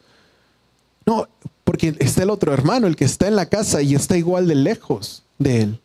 No, 1.06 1.28
porque 1.64 1.96
está 2.00 2.24
el 2.24 2.30
otro 2.30 2.54
hermano, 2.54 2.88
el 2.88 2.96
que 2.96 3.06
está 3.06 3.28
en 3.28 3.36
la 3.36 3.48
casa 3.48 3.82
y 3.82 3.96
está 3.96 4.18
igual 4.18 4.48
de 4.48 4.56
lejos 4.56 5.24
de 5.38 5.62
él. 5.62 5.80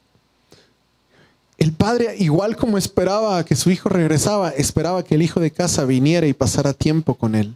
El 1.59 1.73
padre, 1.73 2.17
igual 2.19 2.57
como 2.57 2.79
esperaba 2.79 3.45
que 3.45 3.55
su 3.55 3.71
hijo 3.71 3.89
regresaba, 3.89 4.51
esperaba 4.51 5.05
que 5.05 5.15
el 5.15 5.23
hijo 5.23 5.41
de 5.41 5.51
casa 5.51 5.85
viniera 5.85 6.27
y 6.27 6.33
pasara 6.33 6.73
tiempo 6.73 7.15
con 7.15 7.35
él. 7.35 7.55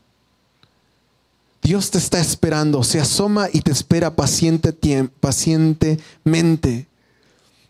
Dios 1.62 1.90
te 1.90 1.99
está 1.99 2.21
esperando, 2.21 2.83
se 2.83 3.01
asoma 3.01 3.49
y 3.53 3.61
te 3.61 3.73
espera 3.73 4.14
paciente, 4.14 4.73
pacientemente, 5.21 6.87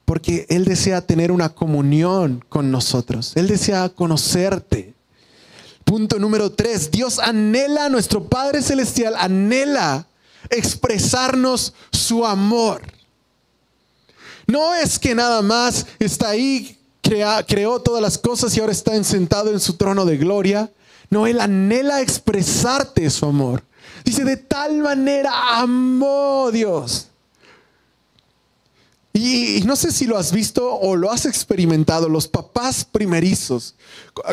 porque 0.05 0.47
Él 0.49 0.65
desea 0.65 1.01
tener 1.01 1.33
una 1.33 1.49
comunión 1.49 2.45
con 2.49 2.71
nosotros, 2.71 3.33
Él 3.35 3.49
desea 3.49 3.89
conocerte. 3.89 4.95
Punto 5.85 6.19
número 6.19 6.53
tres, 6.53 6.91
Dios 6.91 7.19
anhela, 7.19 7.89
nuestro 7.89 8.25
Padre 8.25 8.63
Celestial 8.63 9.15
anhela 9.17 10.07
expresarnos 10.51 11.73
su 11.91 12.27
amor. 12.27 12.83
No 14.47 14.75
es 14.75 14.99
que 14.99 15.15
nada 15.15 15.43
más 15.43 15.87
está 15.99 16.31
ahí, 16.31 16.79
creó 17.47 17.81
todas 17.81 18.03
las 18.03 18.19
cosas 18.19 18.57
y 18.57 18.61
ahora 18.61 18.73
está 18.73 19.03
sentado 19.03 19.53
en 19.53 19.61
su 19.61 19.75
trono 19.75 20.05
de 20.05 20.17
gloria. 20.17 20.71
No, 21.11 21.27
Él 21.27 21.41
anhela 21.41 22.01
expresarte 22.01 23.09
su 23.11 23.27
amor. 23.27 23.63
Dice, 24.09 24.25
de 24.25 24.39
tal 24.39 24.79
manera 24.79 25.59
amó 25.61 26.49
Dios. 26.51 27.09
Y, 29.13 29.61
no 29.67 29.77
sé 29.77 29.93
si 29.93 30.07
lo 30.07 30.17
has 30.17 30.33
visto 30.33 30.67
o 30.67 30.97
lo 30.97 31.13
has 31.13 31.27
experimentado, 31.27 32.09
los 32.09 32.27
papás 32.27 32.87
primerizos, 32.87 33.75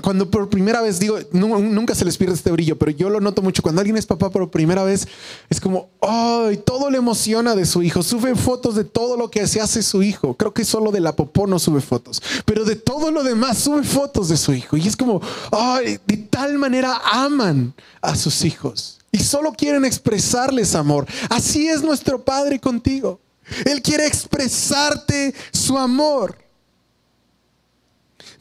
cuando 0.02 0.32
por 0.32 0.48
primera 0.48 0.80
vez 0.80 0.98
digo, 0.98 1.20
nunca 1.34 1.94
se 1.94 2.06
les 2.06 2.16
pierde 2.16 2.36
este 2.36 2.52
brillo, 2.52 2.78
pero 2.78 2.92
yo 2.92 3.10
lo 3.10 3.20
noto 3.20 3.42
mucho, 3.42 3.62
cuando 3.62 3.82
alguien 3.82 3.98
es 3.98 4.06
papá 4.06 4.30
por 4.30 4.50
primera 4.50 4.86
vez, 4.86 5.10
es 5.50 5.60
como, 5.60 5.90
¡ay! 6.00 6.56
todo 6.66 6.90
le 6.90 7.00
emociona 7.00 7.54
de 7.54 7.66
su 7.66 7.84
hijo, 7.84 8.02
sube 8.02 8.34
fotos 8.36 8.76
de 8.76 8.86
todo 8.86 9.18
lo 9.18 9.30
que 9.30 9.46
se 9.46 9.60
hace 9.60 9.84
su 9.84 10.04
hijo, 10.04 10.36
creo 10.36 10.54
que 10.54 10.64
solo 10.64 10.94
de 10.94 11.02
la 11.02 11.18
popó 11.18 11.48
no 11.48 11.60
sube 11.60 11.82
fotos, 11.82 12.22
pero 12.46 12.64
de 12.64 12.78
todo 12.78 13.12
lo 13.12 13.24
demás 13.24 13.58
sube 13.58 13.84
fotos 13.84 14.30
de 14.30 14.38
su 14.38 14.54
hijo, 14.54 14.78
y 14.78 14.88
es 14.88 14.96
como, 14.96 15.20
¡ay! 15.52 16.00
de 16.08 16.16
tal 16.16 16.58
manera 16.60 17.02
aman 17.12 17.74
a 18.02 18.16
sus 18.16 18.46
hijos 18.46 19.00
y 19.15 19.19
solo 19.19 19.54
quieren 19.54 19.86
expresarles 19.86 20.75
amor. 20.75 21.08
Así 21.30 21.69
es 21.69 21.82
nuestro 21.82 22.21
Padre 22.21 22.60
contigo. 22.60 23.21
Él 23.63 23.82
quiere 23.82 24.06
expresarte 24.06 25.34
su 25.54 25.78
amor. 25.78 26.38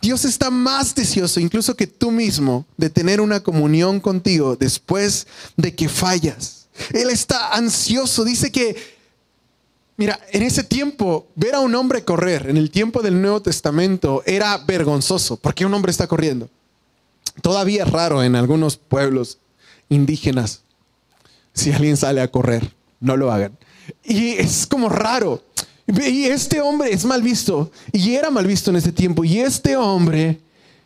Dios 0.02 0.24
está 0.24 0.50
más 0.50 0.94
deseoso 0.94 1.38
incluso 1.38 1.76
que 1.76 1.86
tú 1.86 2.10
mismo 2.10 2.66
de 2.76 2.90
tener 2.90 3.20
una 3.20 3.40
comunión 3.40 4.00
contigo 4.00 4.56
después 4.56 5.28
de 5.56 5.74
que 5.76 5.88
fallas. 5.88 6.66
Él 6.92 7.08
está 7.08 7.54
ansioso. 7.54 8.24
Dice 8.24 8.50
que, 8.50 8.76
mira, 9.96 10.18
en 10.32 10.42
ese 10.42 10.64
tiempo, 10.64 11.28
ver 11.36 11.54
a 11.54 11.60
un 11.60 11.76
hombre 11.76 12.04
correr, 12.04 12.50
en 12.50 12.56
el 12.56 12.72
tiempo 12.72 13.00
del 13.00 13.22
Nuevo 13.22 13.40
Testamento, 13.40 14.24
era 14.26 14.58
vergonzoso. 14.58 15.36
porque 15.36 15.64
un 15.64 15.72
hombre 15.72 15.92
está 15.92 16.08
corriendo? 16.08 16.50
Todavía 17.42 17.84
es 17.84 17.90
raro 17.90 18.24
en 18.24 18.34
algunos 18.34 18.76
pueblos 18.76 19.38
indígenas 19.88 20.63
si 21.54 21.72
alguien 21.72 21.96
sale 21.96 22.20
a 22.20 22.28
correr, 22.28 22.74
no 23.00 23.16
lo 23.16 23.32
hagan. 23.32 23.56
Y 24.02 24.30
es 24.30 24.66
como 24.66 24.88
raro. 24.88 25.42
Y 25.86 26.24
este 26.24 26.60
hombre 26.60 26.92
es 26.92 27.04
mal 27.04 27.22
visto, 27.22 27.70
y 27.92 28.14
era 28.14 28.30
mal 28.30 28.46
visto 28.46 28.70
en 28.70 28.76
ese 28.76 28.90
tiempo, 28.90 29.22
y 29.22 29.40
este 29.40 29.76
hombre 29.76 30.40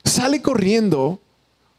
sale 0.04 0.42
corriendo, 0.42 1.20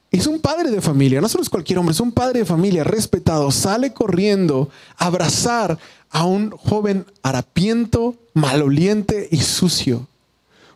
es 0.10 0.26
un 0.26 0.40
padre 0.40 0.72
de 0.72 0.82
familia, 0.82 1.20
no 1.20 1.28
solo 1.28 1.44
es 1.44 1.50
cualquier 1.50 1.80
hombre, 1.80 1.92
es 1.92 2.00
un 2.00 2.14
padre 2.14 2.40
de 2.40 2.46
familia 2.46 2.86
respetado, 2.86 3.52
sale 3.52 3.92
corriendo 3.92 4.70
a 4.98 5.08
abrazar 5.08 5.78
a 6.10 6.24
un 6.24 6.52
joven 6.52 7.06
harapiento, 7.22 8.16
maloliente 8.34 9.28
y 9.30 9.42
sucio. 9.42 10.08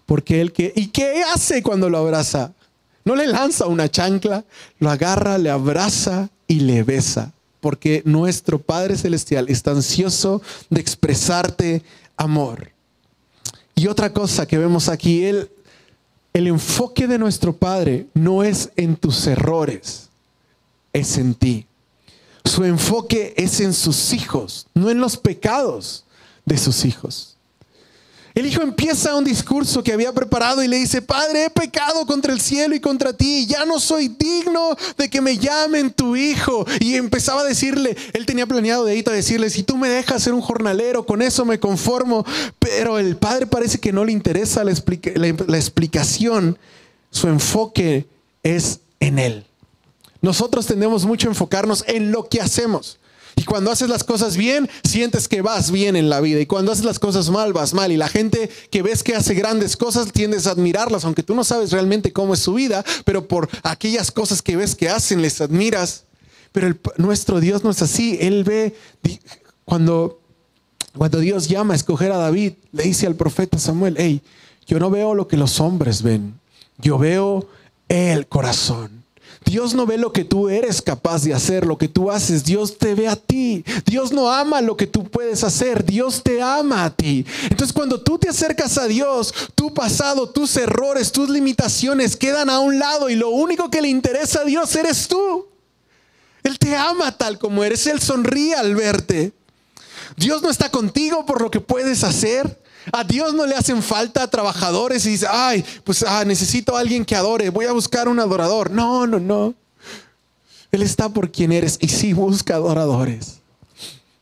Porque 0.06 0.42
él 0.42 0.52
que, 0.52 0.74
¿y 0.76 0.88
qué 0.88 1.24
hace 1.34 1.64
cuando 1.64 1.90
lo 1.90 1.98
abraza? 1.98 2.52
No 3.06 3.16
le 3.16 3.26
lanza 3.26 3.68
una 3.68 3.90
chancla, 3.90 4.44
lo 4.80 4.90
agarra, 4.90 5.38
le 5.38 5.50
abraza 5.50 6.30
y 6.46 6.60
le 6.60 6.84
besa 6.84 7.32
porque 7.64 8.02
nuestro 8.04 8.60
Padre 8.60 8.98
Celestial 8.98 9.48
está 9.48 9.72
ansioso 9.72 10.42
de 10.70 10.82
expresarte 10.82 11.82
amor. 12.18 12.74
Y 13.74 13.88
otra 13.88 14.12
cosa 14.12 14.46
que 14.46 14.58
vemos 14.58 14.90
aquí, 14.90 15.24
el, 15.24 15.50
el 16.34 16.48
enfoque 16.48 17.08
de 17.08 17.18
nuestro 17.18 17.56
Padre 17.56 18.08
no 18.14 18.44
es 18.44 18.70
en 18.76 18.98
tus 18.98 19.26
errores, 19.28 20.10
es 20.92 21.18
en 21.18 21.36
ti. 21.36 21.66
Su 22.44 22.66
enfoque 22.66 23.34
es 23.38 23.62
en 23.62 23.74
sus 23.74 24.12
hijos, 24.12 24.68
no 24.74 24.90
en 24.90 25.00
los 25.00 25.16
pecados 25.16 26.04
de 26.44 26.58
sus 26.58 26.84
hijos. 26.84 27.33
El 28.36 28.48
hijo 28.48 28.64
empieza 28.64 29.16
un 29.16 29.24
discurso 29.24 29.84
que 29.84 29.94
había 29.94 30.12
preparado 30.12 30.64
y 30.64 30.68
le 30.68 30.78
dice, 30.78 31.04
Padre, 31.04 31.46
he 31.46 31.50
pecado 31.52 32.04
contra 32.08 32.34
el 32.34 32.42
cielo 32.42 32.74
y 32.74 32.80
contra 32.80 33.14
ti, 33.14 33.46
ya 33.46 33.64
no 33.64 33.80
soy 33.80 34.08
digno 34.08 34.76
de 34.98 35.08
que 35.08 35.22
me 35.22 35.38
llamen 35.38 35.92
tu 35.92 36.16
hijo. 36.16 36.66
Y 36.80 36.96
empezaba 36.96 37.42
a 37.42 37.46
decirle, 37.46 37.96
él 38.14 38.26
tenía 38.26 38.48
planeado 38.48 38.86
de 38.86 38.94
ahí 38.94 39.04
a 39.06 39.12
decirle, 39.12 39.52
si 39.52 39.62
tú 39.62 39.78
me 39.78 39.88
dejas 39.88 40.24
ser 40.24 40.34
un 40.34 40.42
jornalero, 40.42 41.06
con 41.06 41.22
eso 41.22 41.46
me 41.46 41.60
conformo. 41.60 42.26
Pero 42.58 42.98
el 42.98 43.18
padre 43.18 43.46
parece 43.46 43.78
que 43.78 43.94
no 43.94 44.04
le 44.04 44.12
interesa 44.12 44.64
la, 44.64 44.74
la 44.74 45.58
explicación, 45.58 46.58
su 47.12 47.28
enfoque 47.28 48.08
es 48.42 48.80
en 49.00 49.20
él. 49.20 49.46
Nosotros 50.22 50.66
tendemos 50.66 51.06
mucho 51.06 51.28
a 51.28 51.32
enfocarnos 51.32 51.84
en 51.88 52.12
lo 52.12 52.28
que 52.30 52.42
hacemos. 52.42 52.98
Y 53.36 53.44
cuando 53.44 53.72
haces 53.72 53.90
las 53.90 54.04
cosas 54.04 54.38
bien, 54.38 54.70
sientes 54.84 55.28
que 55.28 55.42
vas 55.42 55.72
bien 55.72 55.96
en 55.96 56.10
la 56.10 56.22
vida. 56.22 56.40
Y 56.40 56.46
cuando 56.46 56.72
haces 56.72 56.86
las 56.86 57.00
cosas 57.00 57.30
mal, 57.30 57.54
vas 57.54 57.74
mal. 57.74 57.92
Y 57.92 57.98
la 57.98 58.08
gente 58.08 58.50
que 58.70 58.82
ves 58.82 59.04
que 59.04 59.16
hace 59.16 59.34
grandes 59.34 59.76
cosas, 59.76 60.12
tiendes 60.12 60.48
a 60.48 60.52
admirarlas, 60.52 61.06
aunque 61.06 61.24
tú 61.24 61.36
no 61.36 61.44
sabes 61.44 61.72
realmente 61.72 62.14
cómo 62.14 62.34
es 62.34 62.40
su 62.40 62.54
vida, 62.54 62.84
pero 63.06 63.28
por 63.28 63.50
aquellas 63.64 64.12
cosas 64.12 64.42
que 64.42 64.56
ves 64.56 64.76
que 64.76 64.90
hacen, 64.90 65.22
les 65.22 65.42
admiras. 65.42 66.06
Pero 66.52 66.76
nuestro 66.98 67.40
Dios 67.40 67.64
no 67.64 67.72
es 67.72 67.82
así. 67.82 68.18
Él 68.22 68.44
ve 68.44 68.76
Cuando, 69.66 70.20
cuando 70.98 71.20
Dios 71.20 71.48
llama 71.48 71.74
a 71.74 71.78
escoger 71.78 72.12
a 72.12 72.18
David, 72.18 72.54
le 72.72 72.84
dice 72.84 73.08
al 73.08 73.16
profeta 73.16 73.58
Samuel, 73.58 73.96
hey, 73.98 74.22
yo 74.68 74.80
no 74.80 74.90
veo 74.90 75.16
lo 75.16 75.28
que 75.28 75.38
los 75.38 75.60
hombres 75.60 76.02
ven, 76.04 76.40
yo 76.78 76.98
veo 76.98 77.48
el 77.90 78.28
corazón. 78.28 79.03
Dios 79.46 79.74
no 79.74 79.86
ve 79.86 79.98
lo 79.98 80.12
que 80.12 80.24
tú 80.24 80.50
eres 80.50 80.82
capaz 80.82 81.24
de 81.24 81.34
hacer, 81.34 81.66
lo 81.66 81.78
que 81.78 81.88
tú 81.88 82.12
haces. 82.12 82.44
Dios 82.44 82.78
te 82.78 82.96
ve 82.96 83.08
a 83.08 83.16
ti. 83.16 83.64
Dios 83.86 84.12
no 84.12 84.32
ama 84.32 84.62
lo 84.62 84.78
que 84.78 84.88
tú 84.88 85.04
puedes 85.04 85.44
hacer. 85.44 85.86
Dios 85.86 86.24
te 86.24 86.42
ama 86.42 86.86
a 86.86 86.96
ti. 86.96 87.26
Entonces 87.44 87.74
cuando 87.74 88.02
tú 88.02 88.18
te 88.18 88.30
acercas 88.30 88.78
a 88.78 88.88
Dios, 88.88 89.34
tu 89.56 89.74
pasado, 89.74 90.30
tus 90.30 90.56
errores, 90.58 91.12
tus 91.12 91.30
limitaciones 91.30 92.16
quedan 92.16 92.50
a 92.50 92.60
un 92.60 92.80
lado 92.80 93.10
y 93.10 93.16
lo 93.16 93.30
único 93.30 93.70
que 93.70 93.82
le 93.82 93.90
interesa 93.90 94.42
a 94.42 94.46
Dios 94.46 94.76
eres 94.76 95.08
tú. 95.08 95.48
Él 96.44 96.60
te 96.60 96.76
ama 96.76 97.18
tal 97.18 97.40
como 97.40 97.64
eres. 97.64 97.88
Él 97.88 98.02
sonríe 98.02 98.56
al 98.56 98.76
verte. 98.76 99.34
Dios 100.18 100.42
no 100.42 100.50
está 100.50 100.70
contigo 100.70 101.26
por 101.26 101.42
lo 101.42 101.50
que 101.50 101.62
puedes 101.62 102.04
hacer. 102.04 102.63
A 102.92 103.04
Dios 103.04 103.34
no 103.34 103.46
le 103.46 103.56
hacen 103.56 103.82
falta 103.82 104.30
trabajadores 104.30 105.06
y 105.06 105.12
dice, 105.12 105.28
ay, 105.30 105.64
pues 105.84 106.04
ah, 106.04 106.26
necesito 106.26 106.76
a 106.76 106.80
alguien 106.80 107.06
que 107.06 107.16
adore, 107.16 107.50
voy 107.50 107.66
a 107.66 107.72
buscar 107.72 108.08
un 108.08 108.20
adorador. 108.20 108.72
No, 108.72 109.08
no, 109.08 109.20
no. 109.20 109.54
Él 110.72 110.82
está 110.82 111.10
por 111.10 111.32
quien 111.32 111.52
eres 111.52 111.78
y 111.82 111.88
sí 111.88 112.14
busca 112.14 112.56
adoradores, 112.56 113.40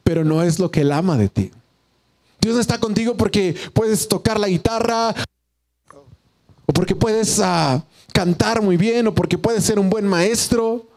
pero 0.04 0.26
no 0.26 0.44
es 0.44 0.60
lo 0.60 0.70
que 0.70 0.82
Él 0.82 0.92
ama 0.92 1.18
de 1.18 1.30
ti. 1.30 1.52
Dios 2.42 2.56
no 2.56 2.62
está 2.62 2.80
contigo 2.80 3.16
porque 3.16 3.56
puedes 3.74 4.08
tocar 4.08 4.40
la 4.40 4.48
guitarra 4.48 5.16
o 6.66 6.74
porque 6.74 6.96
puedes 6.96 7.40
ah, 7.40 7.84
cantar 8.12 8.62
muy 8.62 8.78
bien 8.78 9.08
o 9.08 9.16
porque 9.16 9.38
puedes 9.38 9.64
ser 9.64 9.80
un 9.80 9.90
buen 9.90 10.06
maestro 10.06 10.88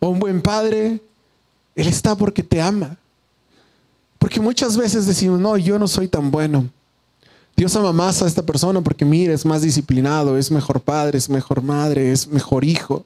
o 0.00 0.08
un 0.08 0.18
buen 0.18 0.42
padre. 0.42 1.00
Él 1.74 1.86
está 1.86 2.14
porque 2.14 2.42
te 2.42 2.60
ama. 2.60 2.96
Porque 4.18 4.40
muchas 4.40 4.76
veces 4.76 5.06
decimos, 5.06 5.40
no, 5.40 5.56
yo 5.56 5.78
no 5.78 5.88
soy 5.88 6.08
tan 6.08 6.30
bueno. 6.30 6.68
Dios 7.60 7.76
ama 7.76 7.92
más 7.92 8.22
a 8.22 8.26
esta 8.26 8.40
persona 8.40 8.80
porque 8.80 9.04
mira, 9.04 9.34
es 9.34 9.44
más 9.44 9.60
disciplinado, 9.60 10.38
es 10.38 10.50
mejor 10.50 10.80
padre, 10.80 11.18
es 11.18 11.28
mejor 11.28 11.60
madre, 11.60 12.10
es 12.10 12.26
mejor 12.26 12.64
hijo, 12.64 13.04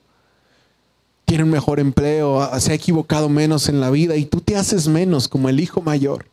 tiene 1.25 1.43
un 1.43 1.51
mejor 1.51 1.81
empleo, 1.81 2.49
se 2.61 2.71
ha 2.71 2.75
equivocado 2.77 3.29
menos 3.29 3.69
en 3.69 3.81
la 3.81 3.91
vida 3.91 4.15
y 4.15 4.27
tú 4.27 4.41
te 4.41 4.55
haces 4.55 4.87
menos 4.87 5.27
como 5.27 5.49
el 5.49 5.59
hijo 5.59 5.83
mayor. 5.83 6.27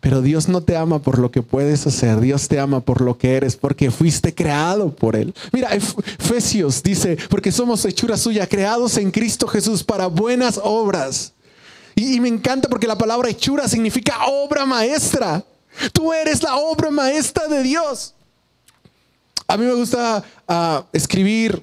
Pero 0.00 0.20
Dios 0.20 0.50
no 0.50 0.60
te 0.60 0.76
ama 0.76 0.98
por 0.98 1.18
lo 1.18 1.30
que 1.30 1.40
puedes 1.40 1.86
hacer, 1.86 2.20
Dios 2.20 2.46
te 2.46 2.60
ama 2.60 2.80
por 2.80 3.00
lo 3.00 3.16
que 3.16 3.36
eres, 3.36 3.56
porque 3.56 3.90
fuiste 3.90 4.34
creado 4.34 4.94
por 4.94 5.16
Él. 5.16 5.32
Mira, 5.52 5.70
Efesios 5.72 6.82
dice, 6.82 7.16
porque 7.30 7.52
somos 7.52 7.82
hechura 7.86 8.18
suya, 8.18 8.46
creados 8.46 8.98
en 8.98 9.10
Cristo 9.10 9.48
Jesús 9.48 9.82
para 9.82 10.08
buenas 10.08 10.60
obras. 10.62 11.32
Y, 11.94 12.16
y 12.16 12.20
me 12.20 12.28
encanta 12.28 12.68
porque 12.68 12.86
la 12.86 12.98
palabra 12.98 13.30
hechura 13.30 13.66
significa 13.66 14.26
obra 14.26 14.66
maestra. 14.66 15.42
Tú 15.92 16.12
eres 16.12 16.42
la 16.42 16.56
obra 16.56 16.90
maestra 16.90 17.46
de 17.48 17.62
Dios. 17.62 18.14
A 19.46 19.56
mí 19.56 19.64
me 19.64 19.74
gusta 19.74 20.22
ah, 20.46 20.84
escribir 20.92 21.62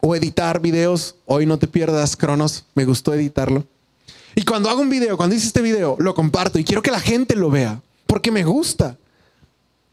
o 0.00 0.14
editar 0.14 0.60
videos. 0.60 1.16
Hoy 1.26 1.46
no 1.46 1.58
te 1.58 1.66
pierdas, 1.66 2.16
Cronos. 2.16 2.64
Me 2.74 2.84
gustó 2.84 3.14
editarlo. 3.14 3.64
Y 4.34 4.44
cuando 4.44 4.68
hago 4.68 4.80
un 4.80 4.90
video, 4.90 5.16
cuando 5.16 5.34
hice 5.34 5.46
este 5.46 5.62
video, 5.62 5.96
lo 5.98 6.14
comparto 6.14 6.58
y 6.58 6.64
quiero 6.64 6.82
que 6.82 6.90
la 6.90 7.00
gente 7.00 7.36
lo 7.36 7.50
vea 7.50 7.80
porque 8.06 8.30
me 8.30 8.44
gusta. 8.44 8.96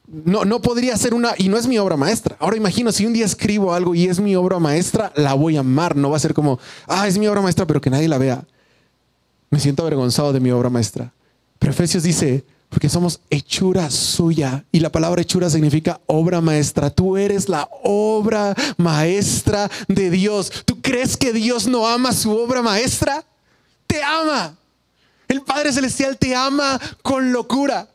No, 0.08 0.46
no 0.46 0.62
podría 0.62 0.98
ser 0.98 1.14
una, 1.14 1.34
y 1.38 1.50
no 1.50 1.58
es 1.58 1.66
mi 1.66 1.78
obra 1.78 1.98
maestra. 1.98 2.36
Ahora 2.40 2.58
imagino, 2.58 2.92
si 2.92 3.06
un 3.06 3.14
día 3.14 3.26
escribo 3.26 3.74
algo 3.74 3.96
y 3.96 4.08
es 4.08 4.20
mi 4.20 4.36
obra 4.36 4.60
maestra, 4.60 5.12
la 5.16 5.34
voy 5.34 5.58
a 5.58 5.62
amar. 5.62 5.96
No 5.96 6.10
va 6.10 6.18
a 6.18 6.20
ser 6.20 6.34
como, 6.34 6.60
ah, 6.88 7.08
es 7.08 7.18
mi 7.18 7.28
obra 7.28 7.42
maestra, 7.42 7.66
pero 7.66 7.82
que 7.82 7.90
nadie 7.90 8.08
la 8.08 8.18
vea. 8.18 8.44
Me 9.50 9.60
siento 9.60 9.84
avergonzado 9.84 10.34
de 10.34 10.40
mi 10.40 10.52
obra 10.52 10.70
maestra. 10.70 11.14
Pero 11.58 11.72
Efesios 11.72 12.04
dice, 12.04 12.44
porque 12.74 12.90
somos 12.90 13.20
hechura 13.30 13.92
suya. 13.92 14.66
Y 14.72 14.80
la 14.80 14.92
palabra 14.92 15.22
hechura 15.22 15.48
significa 15.48 16.02
obra 16.08 16.42
maestra. 16.42 16.90
Tú 16.90 17.18
eres 17.18 17.48
la 17.48 17.70
obra 17.84 18.56
maestra 18.78 19.70
de 19.88 20.10
Dios. 20.10 20.52
¿Tú 20.66 20.82
crees 20.82 21.16
que 21.16 21.34
Dios 21.34 21.68
no 21.68 21.88
ama 21.88 22.12
su 22.14 22.36
obra 22.36 22.64
maestra? 22.64 23.24
Te 23.86 24.02
ama. 24.02 24.58
El 25.28 25.42
Padre 25.44 25.72
Celestial 25.72 26.18
te 26.18 26.36
ama 26.36 26.82
con 27.04 27.32
locura. 27.32 27.88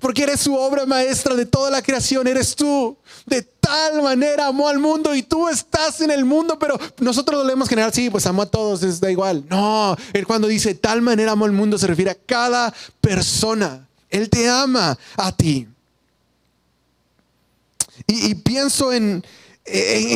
Porque 0.00 0.24
eres 0.24 0.40
su 0.40 0.56
obra 0.56 0.86
maestra 0.86 1.36
de 1.36 1.46
toda 1.46 1.70
la 1.70 1.80
creación, 1.80 2.26
eres 2.26 2.56
tú. 2.56 2.98
De 3.26 3.42
tal 3.42 4.02
manera 4.02 4.48
amó 4.48 4.68
al 4.68 4.80
mundo 4.80 5.14
y 5.14 5.22
tú 5.22 5.48
estás 5.48 6.00
en 6.00 6.10
el 6.10 6.24
mundo, 6.24 6.58
pero 6.58 6.78
nosotros 6.98 7.40
lo 7.40 7.46
leemos 7.46 7.68
general, 7.68 7.92
sí, 7.94 8.10
pues 8.10 8.26
amó 8.26 8.42
a 8.42 8.46
todos, 8.46 8.82
es 8.82 9.00
da 9.00 9.10
igual. 9.10 9.44
No, 9.48 9.96
él 10.12 10.26
cuando 10.26 10.48
dice 10.48 10.74
tal 10.74 11.00
manera 11.00 11.32
amó 11.32 11.44
al 11.44 11.52
mundo 11.52 11.78
se 11.78 11.86
refiere 11.86 12.10
a 12.10 12.14
cada 12.14 12.74
persona. 13.00 13.85
Él 14.10 14.30
te 14.30 14.48
ama 14.48 14.98
a 15.16 15.32
ti. 15.36 15.68
Y, 18.06 18.34
pienso 18.36 18.92
en, 18.92 19.24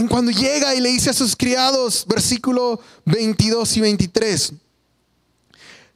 cuando 0.09 0.31
llega 0.31 0.75
y 0.75 0.81
le 0.81 0.91
dice 0.91 1.11
a 1.11 1.15
sus 1.15 1.35
criados, 1.35 2.05
versículo 2.09 2.81
22 3.07 3.77
y 3.77 3.81
23. 3.81 4.53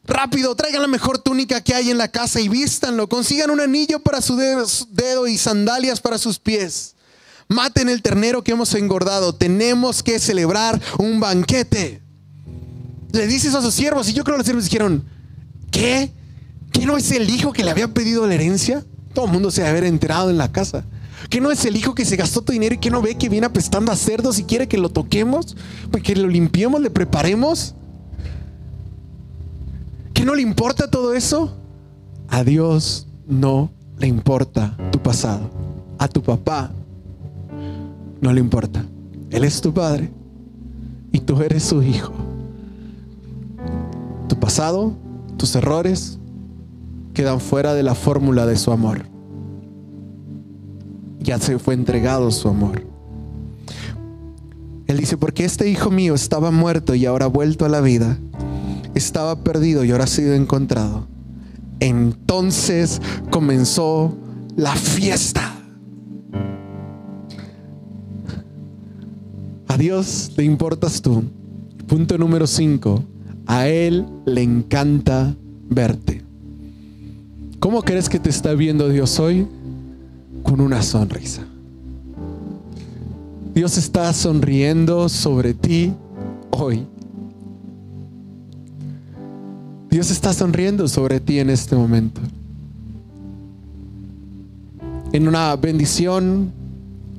Rápido, 0.07 0.55
traigan 0.55 0.83
la 0.83 0.89
mejor 0.89 1.19
túnica 1.19 1.63
que 1.63 1.75
hay 1.75 1.91
en 1.91 1.99
la 1.99 2.09
casa 2.09 2.41
y 2.41 2.49
vístanlo. 2.49 3.09
Consigan 3.09 3.51
un 3.51 3.61
anillo 3.61 4.01
para 4.01 4.21
su 4.21 4.37
dedo 4.37 5.27
y 5.27 5.39
sandalias 5.39 6.01
para 6.01 6.19
sus 6.19 6.39
pies. 6.39 6.95
Maten 7.49 7.89
el 7.89 8.03
ternero 8.03 8.43
que 8.43 8.53
hemos 8.53 8.75
engordado. 8.75 9.35
Tenemos 9.35 10.03
que 10.03 10.19
celebrar 10.19 10.81
un 10.99 11.21
banquete. 11.21 12.03
Le 13.13 13.27
dices 13.27 13.55
a 13.55 13.63
sus 13.63 13.75
siervos, 13.75 14.09
y 14.09 14.13
yo 14.13 14.25
creo 14.25 14.35
que 14.35 14.39
los 14.39 14.47
siervos 14.47 14.65
dijeron, 14.65 15.05
¿qué? 15.71 16.13
¿Qué 16.75 16.87
no 16.87 16.97
es 16.97 17.13
el 17.13 17.31
hijo 17.31 17.53
que 17.53 17.63
le 17.63 17.71
había 17.71 17.95
pedido 17.95 18.27
la 18.27 18.35
herencia? 18.35 18.85
Todo 19.15 19.27
el 19.27 19.33
mundo 19.33 19.53
se 19.53 19.63
debe 19.63 19.71
haber 19.71 19.85
enterado 19.85 20.29
en 20.29 20.37
la 20.37 20.51
casa. 20.51 20.85
¿Qué 21.31 21.41
no 21.41 21.53
es 21.53 21.65
el 21.65 21.77
hijo 21.77 21.95
que 21.95 22.05
se 22.05 22.17
gastó 22.17 22.43
tu 22.43 22.53
dinero 22.53 22.75
y 22.75 22.79
que 22.79 22.91
no 22.91 23.01
ve 23.01 23.15
que 23.15 23.29
viene 23.29 23.47
apestando 23.47 23.93
a 23.93 23.97
cerdos 23.97 24.41
y 24.41 24.45
quiere 24.45 24.67
que 24.67 24.77
lo 24.77 24.91
toquemos? 24.91 25.57
Pues 25.93 26.03
que 26.03 26.17
lo 26.17 26.27
limpiemos, 26.27 26.81
le 26.81 26.91
preparemos. 26.91 27.77
¿Qué 30.13 30.25
no 30.25 30.35
le 30.35 30.43
importa 30.43 30.91
todo 30.91 31.15
eso? 31.15 31.57
A 32.29 32.43
Dios 32.43 33.07
no 33.29 33.71
le 33.99 34.09
importa 34.09 34.77
tu 34.91 34.99
pasado. 34.99 35.49
A 35.99 36.09
tu 36.09 36.23
papá 36.23 36.73
no 38.21 38.33
le 38.33 38.41
importa. 38.41 38.85
Él 39.31 39.45
es 39.45 39.61
tu 39.61 39.73
padre 39.73 40.11
y 41.13 41.21
tú 41.21 41.41
eres 41.41 41.63
su 41.63 41.85
hijo. 41.85 42.13
Tu 44.29 44.39
pasado, 44.41 44.93
tus 45.37 45.55
errores, 45.55 46.19
quedan 47.15 47.41
fuera 47.41 47.73
de 47.73 47.83
la 47.83 47.95
fórmula 47.95 48.45
de 48.45 48.57
su 48.57 48.73
amor. 48.73 49.07
Ya 51.21 51.39
se 51.39 51.59
fue 51.59 51.73
entregado 51.73 52.31
su 52.31 52.49
amor. 52.49 52.87
Él 54.87 54.99
dice, 54.99 55.17
porque 55.17 55.45
este 55.45 55.71
hijo 55.71 55.91
mío 55.91 56.15
estaba 56.15 56.51
muerto 56.51 56.95
y 56.95 57.07
ahora 57.07 57.27
vuelto 57.27 57.65
a 57.65 57.71
la 57.71 57.81
vida, 57.81 58.19
estaba 58.95 59.43
perdido 59.43 59.85
y 59.85 59.91
ahora 59.91 60.05
ha 60.05 60.09
sido 60.09 60.35
encontrado. 60.35 61.07
Entonces 61.81 63.01
comenzó 63.31 64.17
la 64.57 64.75
fiesta. 64.77 65.55
A 69.69 69.77
Dios 69.77 70.33
le 70.37 70.45
importas 70.45 71.01
tú. 71.01 71.25
Punto 71.87 72.19
número 72.19 72.47
5. 72.47 73.03
A 73.47 73.67
Él 73.69 74.07
le 74.27 74.43
encanta 74.43 75.35
verte. 75.69 76.24
¿Cómo 77.65 77.81
crees 77.81 78.11
que 78.11 78.19
te 78.19 78.29
está 78.29 78.53
viendo 78.53 78.91
Dios 78.91 79.19
hoy? 79.19 79.47
Con 80.43 80.61
una 80.61 80.83
sonrisa. 80.83 81.47
Dios 83.55 83.79
está 83.79 84.13
sonriendo 84.13 85.09
sobre 85.09 85.55
ti 85.55 85.91
hoy. 86.51 86.87
Dios 89.89 90.11
está 90.11 90.35
sonriendo 90.35 90.87
sobre 90.89 91.21
ti 91.21 91.39
en 91.39 91.49
este 91.49 91.75
momento. 91.75 92.21
En 95.15 95.27
una 95.27 95.57
bendición 95.57 96.53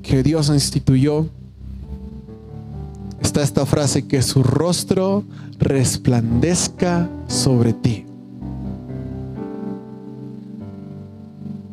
que 0.04 0.22
Dios 0.22 0.50
instituyó, 0.50 1.26
está 3.20 3.42
esta 3.42 3.66
frase, 3.66 4.06
que 4.06 4.22
su 4.22 4.44
rostro 4.44 5.24
resplandezca 5.58 7.10
sobre 7.28 7.74
ti. 7.74 8.06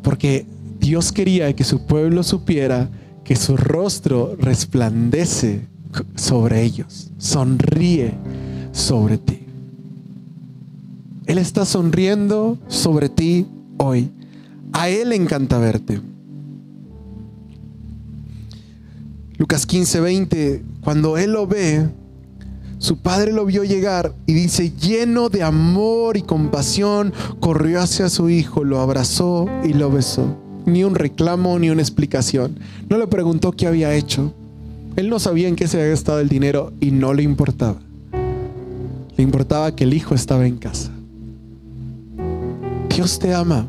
Porque 0.03 0.45
Dios 0.79 1.11
quería 1.11 1.55
que 1.55 1.63
su 1.63 1.85
pueblo 1.85 2.23
supiera 2.23 2.89
que 3.23 3.35
su 3.35 3.57
rostro 3.57 4.35
resplandece 4.37 5.67
sobre 6.15 6.63
ellos, 6.63 7.11
sonríe 7.17 8.13
sobre 8.71 9.17
ti. 9.17 9.39
Él 11.25 11.37
está 11.37 11.65
sonriendo 11.65 12.57
sobre 12.67 13.09
ti 13.09 13.47
hoy. 13.77 14.11
A 14.73 14.89
Él 14.89 15.09
le 15.09 15.15
encanta 15.15 15.57
verte. 15.57 16.01
Lucas 19.37 19.65
15, 19.65 19.99
20, 20.01 20.63
cuando 20.81 21.17
Él 21.17 21.31
lo 21.31 21.47
ve, 21.47 21.87
Su 22.77 22.97
padre 22.97 23.31
lo 23.31 23.45
vio 23.45 23.63
llegar 23.63 24.13
y 24.25 24.33
dice, 24.33 24.71
lleno 24.71 25.29
de 25.29 25.43
amor 25.43 26.17
y 26.17 26.21
compasión, 26.21 27.13
corrió 27.39 27.81
hacia 27.81 28.09
su 28.09 28.29
hijo, 28.29 28.63
lo 28.63 28.81
abrazó 28.81 29.47
y 29.63 29.73
lo 29.73 29.89
besó. 29.89 30.37
Ni 30.65 30.83
un 30.83 30.95
reclamo, 30.95 31.57
ni 31.59 31.69
una 31.69 31.81
explicación. 31.81 32.59
No 32.89 32.97
le 32.97 33.07
preguntó 33.07 33.51
qué 33.51 33.67
había 33.67 33.93
hecho. 33.93 34.33
Él 34.95 35.09
no 35.09 35.19
sabía 35.19 35.47
en 35.47 35.55
qué 35.55 35.67
se 35.67 35.77
había 35.77 35.89
gastado 35.89 36.19
el 36.19 36.29
dinero 36.29 36.73
y 36.79 36.91
no 36.91 37.13
le 37.13 37.23
importaba. 37.23 37.79
Le 39.15 39.23
importaba 39.23 39.75
que 39.75 39.83
el 39.83 39.93
hijo 39.93 40.15
estaba 40.15 40.45
en 40.45 40.57
casa. 40.57 40.91
Dios 42.89 43.19
te 43.19 43.33
ama, 43.33 43.67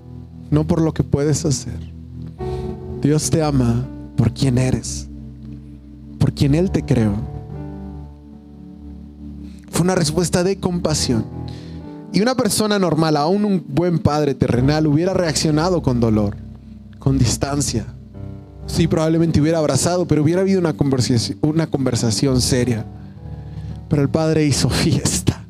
no 0.50 0.66
por 0.66 0.82
lo 0.82 0.92
que 0.92 1.02
puedes 1.02 1.44
hacer. 1.44 1.78
Dios 3.00 3.30
te 3.30 3.42
ama 3.42 3.86
por 4.16 4.32
quien 4.32 4.58
eres, 4.58 5.08
por 6.18 6.32
quien 6.32 6.54
Él 6.54 6.70
te 6.70 6.82
creó. 6.82 7.33
Fue 9.74 9.82
una 9.82 9.96
respuesta 9.96 10.44
de 10.44 10.60
compasión. 10.60 11.24
Y 12.12 12.20
una 12.20 12.36
persona 12.36 12.78
normal, 12.78 13.16
aún 13.16 13.44
un 13.44 13.64
buen 13.66 13.98
padre 13.98 14.36
terrenal, 14.36 14.86
hubiera 14.86 15.14
reaccionado 15.14 15.82
con 15.82 15.98
dolor, 15.98 16.36
con 17.00 17.18
distancia. 17.18 17.84
Sí, 18.66 18.86
probablemente 18.86 19.40
hubiera 19.40 19.58
abrazado, 19.58 20.06
pero 20.06 20.22
hubiera 20.22 20.42
habido 20.42 20.60
una 20.60 20.74
conversación, 20.74 21.38
una 21.42 21.66
conversación 21.66 22.40
seria. 22.40 22.86
Pero 23.88 24.02
el 24.02 24.08
padre 24.08 24.44
hizo 24.44 24.70
fiesta. 24.70 25.44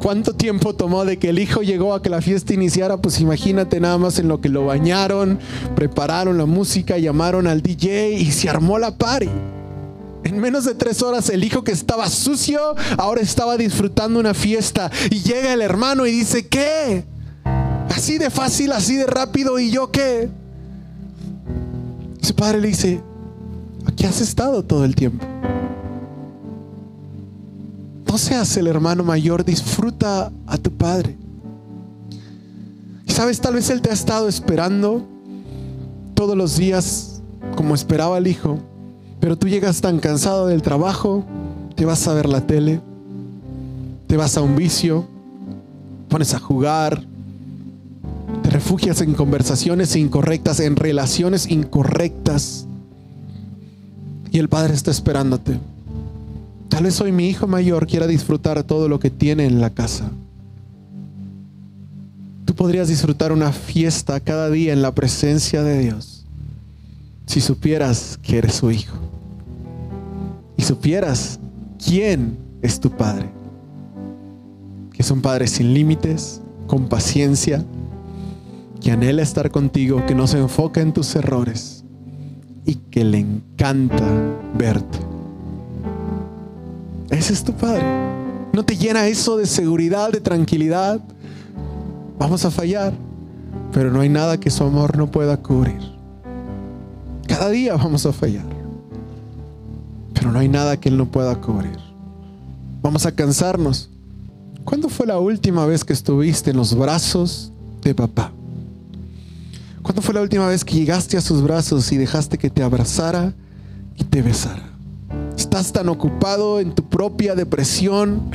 ¿Cuánto 0.00 0.34
tiempo 0.34 0.74
tomó 0.74 1.04
de 1.04 1.18
que 1.18 1.28
el 1.28 1.38
hijo 1.38 1.60
llegó 1.60 1.92
a 1.92 2.00
que 2.00 2.08
la 2.08 2.22
fiesta 2.22 2.54
iniciara? 2.54 2.96
Pues 2.96 3.20
imagínate 3.20 3.78
nada 3.78 3.98
más 3.98 4.18
en 4.18 4.28
lo 4.28 4.40
que 4.40 4.48
lo 4.48 4.64
bañaron, 4.64 5.38
prepararon 5.74 6.38
la 6.38 6.46
música, 6.46 6.96
llamaron 6.96 7.46
al 7.46 7.60
DJ 7.60 8.12
y 8.12 8.32
se 8.32 8.48
armó 8.48 8.78
la 8.78 8.96
party. 8.96 9.28
En 10.26 10.40
menos 10.40 10.64
de 10.64 10.74
tres 10.74 11.02
horas 11.02 11.30
el 11.30 11.44
hijo 11.44 11.62
que 11.62 11.70
estaba 11.70 12.10
sucio 12.10 12.74
ahora 12.98 13.20
estaba 13.20 13.56
disfrutando 13.56 14.18
una 14.18 14.34
fiesta. 14.34 14.90
Y 15.08 15.20
llega 15.20 15.52
el 15.52 15.62
hermano 15.62 16.04
y 16.04 16.10
dice, 16.10 16.48
¿qué? 16.48 17.04
Así 17.94 18.18
de 18.18 18.28
fácil, 18.28 18.72
así 18.72 18.96
de 18.96 19.06
rápido. 19.06 19.56
¿Y 19.60 19.70
yo 19.70 19.92
qué? 19.92 20.28
su 22.20 22.34
padre 22.34 22.60
le 22.60 22.68
dice, 22.68 23.00
aquí 23.86 24.04
has 24.04 24.20
estado 24.20 24.64
todo 24.64 24.84
el 24.84 24.96
tiempo. 24.96 25.24
No 28.04 28.18
seas 28.18 28.56
el 28.56 28.66
hermano 28.66 29.04
mayor, 29.04 29.44
disfruta 29.44 30.32
a 30.44 30.58
tu 30.58 30.72
padre. 30.72 31.16
Y 33.06 33.12
sabes, 33.12 33.40
tal 33.40 33.54
vez 33.54 33.70
él 33.70 33.80
te 33.80 33.90
ha 33.90 33.94
estado 33.94 34.26
esperando 34.26 35.06
todos 36.14 36.36
los 36.36 36.56
días 36.56 37.22
como 37.54 37.76
esperaba 37.76 38.18
el 38.18 38.26
hijo 38.26 38.58
pero 39.26 39.36
tú 39.36 39.48
llegas 39.48 39.80
tan 39.80 39.98
cansado 39.98 40.46
del 40.46 40.62
trabajo, 40.62 41.24
te 41.74 41.84
vas 41.84 42.06
a 42.06 42.14
ver 42.14 42.28
la 42.28 42.46
tele, 42.46 42.80
te 44.06 44.16
vas 44.16 44.36
a 44.36 44.40
un 44.40 44.54
vicio, 44.54 45.04
pones 46.08 46.32
a 46.32 46.38
jugar, 46.38 47.02
te 48.44 48.50
refugias 48.50 49.00
en 49.00 49.14
conversaciones 49.14 49.96
incorrectas, 49.96 50.60
en 50.60 50.76
relaciones 50.76 51.50
incorrectas. 51.50 52.68
Y 54.30 54.38
el 54.38 54.48
Padre 54.48 54.74
está 54.74 54.92
esperándote. 54.92 55.58
Tal 56.68 56.84
vez 56.84 57.00
hoy 57.00 57.10
mi 57.10 57.28
hijo 57.28 57.48
mayor 57.48 57.88
quiera 57.88 58.06
disfrutar 58.06 58.62
todo 58.62 58.88
lo 58.88 59.00
que 59.00 59.10
tiene 59.10 59.46
en 59.46 59.60
la 59.60 59.70
casa. 59.70 60.08
Tú 62.44 62.54
podrías 62.54 62.86
disfrutar 62.86 63.32
una 63.32 63.50
fiesta 63.50 64.20
cada 64.20 64.50
día 64.50 64.72
en 64.72 64.82
la 64.82 64.94
presencia 64.94 65.64
de 65.64 65.80
Dios 65.80 66.24
si 67.26 67.40
supieras 67.40 68.20
que 68.22 68.38
eres 68.38 68.54
su 68.54 68.70
hijo 68.70 69.15
y 70.56 70.62
supieras 70.62 71.38
quién 71.84 72.38
es 72.62 72.80
tu 72.80 72.90
Padre. 72.90 73.28
Que 74.92 75.02
es 75.02 75.10
un 75.10 75.20
Padre 75.20 75.46
sin 75.46 75.74
límites, 75.74 76.40
con 76.66 76.88
paciencia, 76.88 77.64
que 78.80 78.90
anhela 78.90 79.22
estar 79.22 79.50
contigo, 79.50 80.04
que 80.06 80.14
no 80.14 80.26
se 80.26 80.38
enfoca 80.38 80.80
en 80.80 80.92
tus 80.92 81.14
errores 81.14 81.84
y 82.64 82.76
que 82.76 83.04
le 83.04 83.18
encanta 83.18 84.04
verte. 84.56 84.98
Ese 87.10 87.32
es 87.34 87.44
tu 87.44 87.52
Padre. 87.52 87.84
¿No 88.52 88.64
te 88.64 88.76
llena 88.76 89.06
eso 89.06 89.36
de 89.36 89.46
seguridad, 89.46 90.10
de 90.10 90.20
tranquilidad? 90.20 91.00
Vamos 92.18 92.44
a 92.44 92.50
fallar, 92.50 92.94
pero 93.72 93.90
no 93.90 94.00
hay 94.00 94.08
nada 94.08 94.40
que 94.40 94.50
su 94.50 94.64
amor 94.64 94.96
no 94.96 95.10
pueda 95.10 95.36
cubrir. 95.36 95.78
Cada 97.28 97.50
día 97.50 97.76
vamos 97.76 98.06
a 98.06 98.12
fallar 98.12 98.55
no 100.30 100.38
hay 100.38 100.48
nada 100.48 100.78
que 100.78 100.88
Él 100.88 100.96
no 100.96 101.06
pueda 101.06 101.34
cubrir. 101.40 101.78
Vamos 102.82 103.06
a 103.06 103.12
cansarnos. 103.12 103.90
¿Cuándo 104.64 104.88
fue 104.88 105.06
la 105.06 105.18
última 105.18 105.66
vez 105.66 105.84
que 105.84 105.92
estuviste 105.92 106.50
en 106.50 106.56
los 106.56 106.76
brazos 106.76 107.52
de 107.82 107.94
papá? 107.94 108.32
¿Cuándo 109.82 110.02
fue 110.02 110.14
la 110.14 110.22
última 110.22 110.48
vez 110.48 110.64
que 110.64 110.74
llegaste 110.74 111.16
a 111.16 111.20
sus 111.20 111.42
brazos 111.42 111.92
y 111.92 111.96
dejaste 111.96 112.38
que 112.38 112.50
te 112.50 112.62
abrazara 112.62 113.32
y 113.96 114.04
te 114.04 114.22
besara? 114.22 114.68
Estás 115.36 115.72
tan 115.72 115.88
ocupado 115.88 116.58
en 116.58 116.74
tu 116.74 116.82
propia 116.82 117.34
depresión 117.34 118.30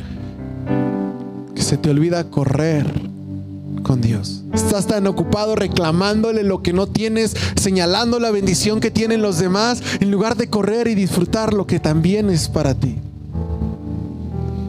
que 1.54 1.62
se 1.62 1.76
te 1.76 1.90
olvida 1.90 2.30
correr 2.30 3.11
con 3.82 4.00
Dios. 4.00 4.42
Estás 4.52 4.86
tan 4.86 5.06
ocupado 5.06 5.56
reclamándole 5.56 6.42
lo 6.42 6.62
que 6.62 6.72
no 6.72 6.86
tienes, 6.86 7.36
señalando 7.60 8.18
la 8.18 8.30
bendición 8.30 8.80
que 8.80 8.90
tienen 8.90 9.22
los 9.22 9.38
demás, 9.38 9.82
en 10.00 10.10
lugar 10.10 10.36
de 10.36 10.48
correr 10.48 10.88
y 10.88 10.94
disfrutar 10.94 11.52
lo 11.52 11.66
que 11.66 11.80
también 11.80 12.30
es 12.30 12.48
para 12.48 12.74
ti. 12.74 12.96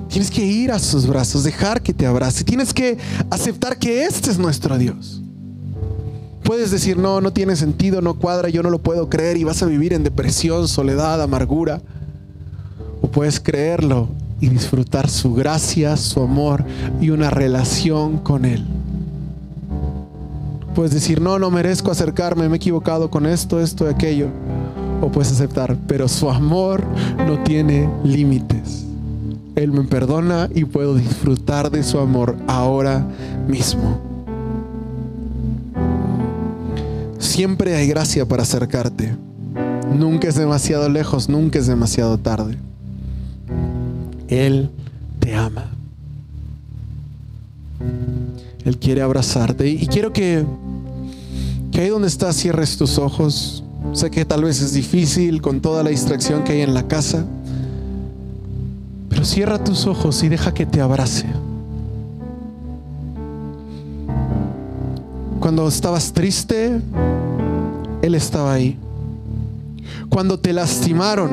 Tienes 0.09 0.29
que 0.29 0.45
ir 0.45 0.71
a 0.71 0.77
sus 0.77 1.07
brazos, 1.07 1.43
dejar 1.43 1.81
que 1.81 1.91
te 1.91 2.05
abrace. 2.05 2.43
Tienes 2.43 2.71
que 2.71 2.99
aceptar 3.31 3.79
que 3.79 4.03
este 4.05 4.29
es 4.29 4.37
nuestro 4.37 4.77
Dios. 4.77 5.23
Puedes 6.43 6.69
decir, 6.69 6.97
no, 6.97 7.19
no 7.19 7.33
tiene 7.33 7.55
sentido, 7.55 8.01
no 8.01 8.19
cuadra, 8.19 8.49
yo 8.49 8.61
no 8.61 8.69
lo 8.69 8.79
puedo 8.79 9.09
creer 9.09 9.37
y 9.37 9.43
vas 9.43 9.63
a 9.63 9.65
vivir 9.65 9.93
en 9.93 10.03
depresión, 10.03 10.67
soledad, 10.67 11.21
amargura. 11.21 11.81
O 13.01 13.07
puedes 13.07 13.39
creerlo 13.39 14.09
y 14.39 14.49
disfrutar 14.49 15.09
su 15.09 15.33
gracia, 15.33 15.97
su 15.97 16.21
amor 16.21 16.63
y 17.01 17.09
una 17.09 17.29
relación 17.29 18.17
con 18.17 18.45
Él. 18.45 18.65
Puedes 20.75 20.93
decir, 20.93 21.21
no, 21.21 21.37
no 21.37 21.51
merezco 21.51 21.91
acercarme, 21.91 22.49
me 22.49 22.55
he 22.55 22.57
equivocado 22.57 23.09
con 23.09 23.25
esto, 23.25 23.59
esto 23.59 23.85
y 23.85 23.93
aquello. 23.93 24.27
O 25.01 25.11
puedes 25.11 25.31
aceptar, 25.31 25.77
pero 25.87 26.07
su 26.07 26.29
amor 26.29 26.83
no 27.27 27.43
tiene 27.43 27.89
límites. 28.03 28.85
Él 29.55 29.71
me 29.71 29.83
perdona 29.83 30.49
y 30.53 30.65
puedo 30.65 30.95
disfrutar 30.95 31.69
de 31.69 31.83
su 31.83 31.99
amor 31.99 32.35
ahora 32.47 33.05
mismo. 33.47 34.01
Siempre 37.19 37.75
hay 37.75 37.87
gracia 37.87 38.27
para 38.27 38.43
acercarte. 38.43 39.15
Nunca 39.95 40.27
es 40.27 40.35
demasiado 40.35 40.89
lejos, 40.89 41.29
nunca 41.29 41.59
es 41.59 41.67
demasiado 41.67 42.17
tarde. 42.17 42.57
Él 44.27 44.71
te 45.19 45.35
ama. 45.35 45.71
Él 48.65 48.77
quiere 48.77 49.01
abrazarte. 49.01 49.69
Y 49.69 49.87
quiero 49.87 50.13
que, 50.13 50.45
que 51.71 51.81
ahí 51.81 51.89
donde 51.89 52.07
estás 52.07 52.35
cierres 52.35 52.77
tus 52.77 52.97
ojos. 52.97 53.63
Sé 53.91 54.09
que 54.09 54.25
tal 54.25 54.43
vez 54.43 54.61
es 54.61 54.73
difícil 54.73 55.41
con 55.41 55.61
toda 55.61 55.83
la 55.83 55.89
distracción 55.89 56.43
que 56.43 56.53
hay 56.53 56.61
en 56.61 56.73
la 56.73 56.87
casa. 56.87 57.25
Pero 59.09 59.25
cierra 59.25 59.63
tus 59.63 59.85
ojos 59.85 60.23
y 60.23 60.29
deja 60.29 60.53
que 60.53 60.65
te 60.65 60.81
abrace. 60.81 61.25
Cuando 65.39 65.67
estabas 65.67 66.13
triste, 66.13 66.79
Él 68.01 68.15
estaba 68.15 68.53
ahí. 68.53 68.77
Cuando 70.07 70.39
te 70.39 70.53
lastimaron, 70.53 71.31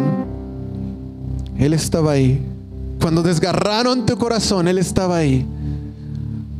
Él 1.56 1.72
estaba 1.74 2.12
ahí. 2.12 2.44
Cuando 3.00 3.22
desgarraron 3.22 4.04
tu 4.04 4.18
corazón, 4.18 4.66
Él 4.66 4.78
estaba 4.78 5.18
ahí. 5.18 5.46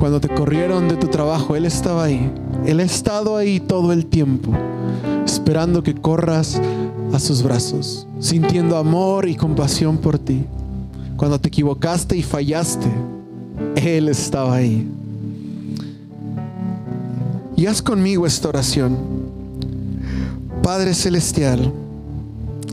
Cuando 0.01 0.19
te 0.19 0.31
corrieron 0.31 0.89
de 0.89 0.97
tu 0.97 1.09
trabajo, 1.09 1.57
Él 1.57 1.67
estaba 1.67 2.05
ahí. 2.05 2.33
Él 2.65 2.81
ha 2.81 2.85
estado 2.85 3.37
ahí 3.37 3.61
todo 3.61 3.93
el 3.93 4.07
tiempo, 4.07 4.51
esperando 5.27 5.83
que 5.83 5.95
corras 5.95 6.59
a 7.13 7.21
sus 7.21 7.43
brazos, 7.43 8.07
sintiendo 8.19 8.79
amor 8.79 9.29
y 9.29 9.37
compasión 9.37 9.99
por 9.99 10.19
ti. 10.19 10.47
Cuando 11.19 11.39
te 11.39 11.49
equivocaste 11.49 12.17
y 12.17 12.23
fallaste, 12.23 12.89
Él 13.77 14.09
estaba 14.09 14.57
ahí. 14.57 14.89
Y 17.55 17.67
haz 17.67 17.83
conmigo 17.83 18.25
esta 18.25 18.49
oración. 18.49 18.97
Padre 20.63 20.95
Celestial, 20.95 21.75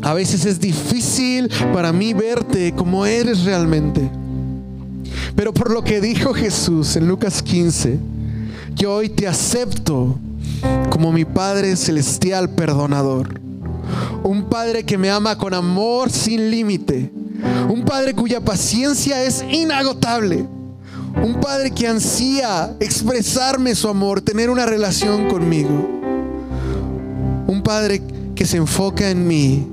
a 0.02 0.14
veces 0.14 0.46
es 0.46 0.62
difícil 0.62 1.50
para 1.74 1.92
mí 1.92 2.14
verte 2.14 2.74
como 2.74 3.06
eres 3.06 3.44
realmente. 3.44 4.10
Pero 5.38 5.54
por 5.54 5.70
lo 5.72 5.84
que 5.84 6.02
dijo 6.02 6.34
Jesús 6.34 6.96
en 6.96 7.08
Lucas 7.08 7.44
15, 7.44 8.00
yo 8.74 8.96
hoy 8.96 9.08
te 9.08 9.28
acepto 9.28 10.18
como 10.90 11.12
mi 11.12 11.26
Padre 11.26 11.76
celestial 11.76 12.50
perdonador. 12.50 13.40
Un 14.24 14.50
Padre 14.50 14.84
que 14.84 14.98
me 14.98 15.12
ama 15.12 15.38
con 15.38 15.54
amor 15.54 16.10
sin 16.10 16.50
límite, 16.50 17.12
Un 17.70 17.86
Padre 17.86 18.16
cuya 18.16 18.44
paciencia 18.44 19.24
es 19.24 19.46
inagotable. 19.52 20.44
Un 21.24 21.40
Padre 21.40 21.70
que 21.70 21.88
ansía 21.88 22.76
expresarme 22.80 23.76
su 23.76 23.90
amor, 23.90 24.22
tener 24.22 24.50
una 24.50 24.66
relación 24.66 25.28
conmigo. 25.28 26.02
Un 27.46 27.62
Padre 27.64 28.02
que 28.34 28.48
se 28.48 28.58
enfoca 28.58 29.08
en 29.12 29.28
mí 29.28 29.68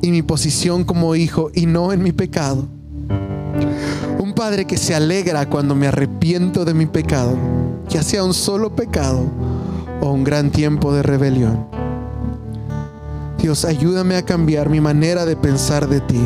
y 0.00 0.10
mi 0.10 0.22
posición 0.22 0.82
como 0.82 1.14
hijo 1.14 1.50
y 1.52 1.66
no 1.66 1.92
en 1.92 2.02
mi 2.02 2.12
pecado. 2.12 2.66
Padre 4.38 4.66
que 4.66 4.76
se 4.76 4.94
alegra 4.94 5.50
cuando 5.50 5.74
me 5.74 5.88
arrepiento 5.88 6.64
de 6.64 6.72
mi 6.72 6.86
pecado, 6.86 7.36
ya 7.88 8.04
sea 8.04 8.22
un 8.22 8.32
solo 8.32 8.70
pecado 8.70 9.24
o 10.00 10.12
un 10.12 10.22
gran 10.22 10.52
tiempo 10.52 10.94
de 10.94 11.02
rebelión. 11.02 11.66
Dios, 13.42 13.64
ayúdame 13.64 14.14
a 14.14 14.24
cambiar 14.24 14.68
mi 14.68 14.80
manera 14.80 15.26
de 15.26 15.34
pensar 15.34 15.88
de 15.88 16.00
ti. 16.02 16.20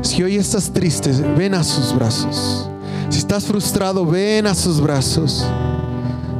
Si 0.00 0.22
hoy 0.22 0.36
estás 0.36 0.72
triste, 0.72 1.12
ven 1.36 1.52
a 1.52 1.62
sus 1.62 1.94
brazos. 1.94 2.70
Si 3.10 3.18
estás 3.18 3.44
frustrado, 3.44 4.06
ven 4.06 4.46
a 4.46 4.54
sus 4.54 4.80
brazos. 4.80 5.44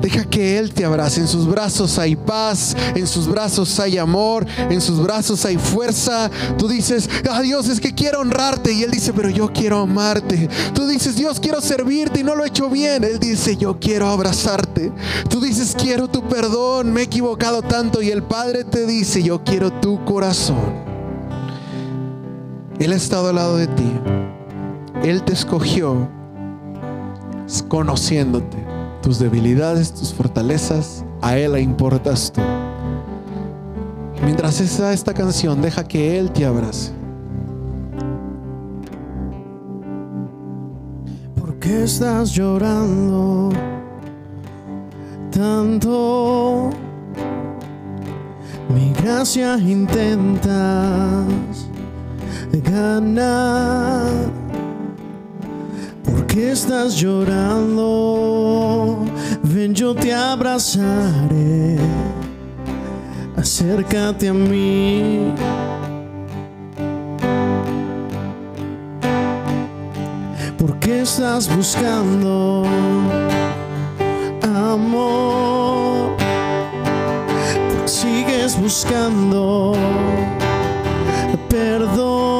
Deja 0.00 0.24
que 0.24 0.58
Él 0.58 0.72
te 0.72 0.84
abrace. 0.84 1.20
En 1.20 1.28
sus 1.28 1.46
brazos 1.46 1.98
hay 1.98 2.16
paz, 2.16 2.76
en 2.94 3.06
sus 3.06 3.26
brazos 3.26 3.78
hay 3.80 3.98
amor, 3.98 4.46
en 4.70 4.80
sus 4.80 5.02
brazos 5.02 5.44
hay 5.44 5.56
fuerza. 5.56 6.30
Tú 6.56 6.68
dices, 6.68 7.08
ah 7.30 7.42
Dios, 7.42 7.68
es 7.68 7.80
que 7.80 7.94
quiero 7.94 8.20
honrarte. 8.20 8.72
Y 8.72 8.82
Él 8.82 8.90
dice, 8.90 9.12
pero 9.12 9.28
yo 9.28 9.52
quiero 9.52 9.80
amarte. 9.80 10.48
Tú 10.74 10.86
dices, 10.86 11.16
Dios, 11.16 11.40
quiero 11.40 11.60
servirte 11.60 12.20
y 12.20 12.24
no 12.24 12.34
lo 12.34 12.44
he 12.44 12.48
hecho 12.48 12.70
bien. 12.70 13.04
Él 13.04 13.18
dice, 13.18 13.56
yo 13.56 13.78
quiero 13.78 14.08
abrazarte. 14.08 14.92
Tú 15.28 15.40
dices, 15.40 15.74
quiero 15.76 16.08
tu 16.08 16.26
perdón, 16.28 16.92
me 16.92 17.00
he 17.00 17.04
equivocado 17.04 17.62
tanto. 17.62 18.02
Y 18.02 18.10
el 18.10 18.22
Padre 18.22 18.64
te 18.64 18.86
dice, 18.86 19.22
yo 19.22 19.42
quiero 19.44 19.72
tu 19.72 20.04
corazón. 20.04 20.88
Él 22.78 22.92
ha 22.92 22.96
estado 22.96 23.28
al 23.28 23.36
lado 23.36 23.56
de 23.56 23.66
ti. 23.66 23.92
Él 25.02 25.22
te 25.22 25.32
escogió 25.32 26.08
conociéndote, 27.68 28.58
tus 29.08 29.18
debilidades, 29.18 29.94
tus 29.94 30.12
fortalezas, 30.12 31.02
a 31.22 31.38
Él 31.38 31.52
le 31.52 31.62
importas 31.62 32.30
tú. 32.30 32.42
Mientras 34.22 34.60
está 34.60 34.92
esta 34.92 35.14
canción, 35.14 35.62
deja 35.62 35.82
que 35.82 36.18
Él 36.18 36.30
te 36.30 36.44
abrace. 36.44 36.92
¿Por 41.36 41.58
qué 41.58 41.84
estás 41.84 42.32
llorando 42.32 43.48
tanto? 45.30 46.68
Mi 48.68 48.92
gracia 48.92 49.56
intentas 49.56 51.24
ganar. 52.62 54.47
¿Por 56.28 56.36
qué 56.36 56.52
estás 56.52 56.94
llorando? 56.94 57.86
Ven, 59.44 59.74
yo 59.74 59.94
te 59.94 60.12
abrazaré. 60.12 61.78
Acércate 63.34 64.28
a 64.28 64.34
mí. 64.34 65.32
¿Por 70.58 70.78
qué 70.80 71.00
estás 71.00 71.48
buscando 71.56 72.64
amor? 74.42 76.14
Sigues 77.86 78.60
buscando 78.60 79.72
perdón. 81.48 82.37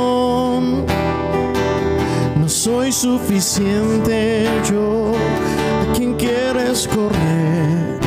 Soy 2.68 2.92
suficiente 2.92 4.46
yo. 4.68 5.12
¿A 5.80 5.92
quién 5.94 6.12
quieres 6.16 6.86
correr? 6.86 7.98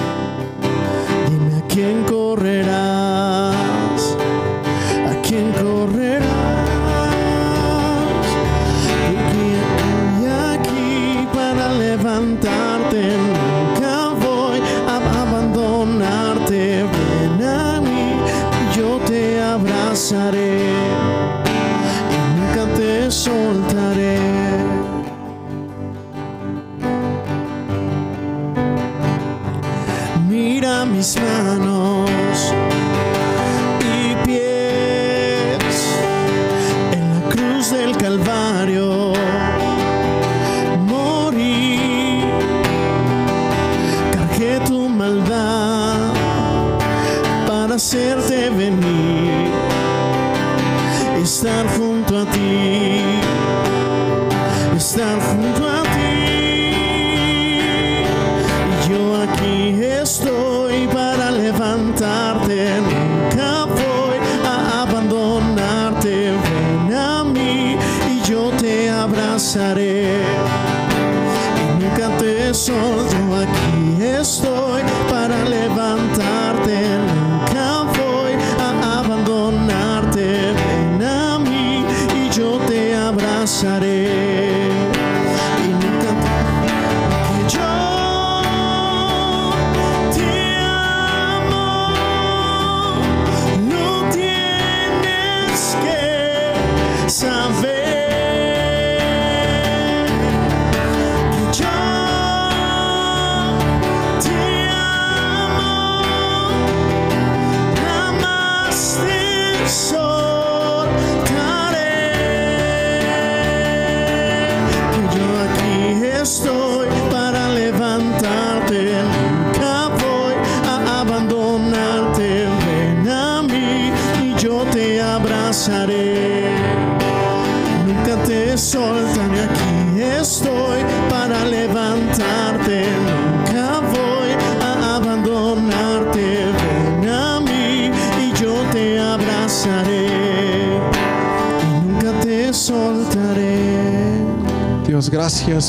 Dime 1.28 1.55
a 1.57 1.68
quién 1.68 2.03
correrás. 2.03 2.21
Mira 31.02 31.81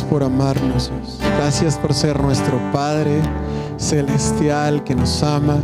por 0.00 0.22
amarnos. 0.22 0.90
Gracias 1.36 1.76
por 1.76 1.92
ser 1.92 2.22
nuestro 2.22 2.58
Padre 2.72 3.20
celestial 3.76 4.84
que 4.84 4.94
nos 4.94 5.22
ama. 5.22 5.58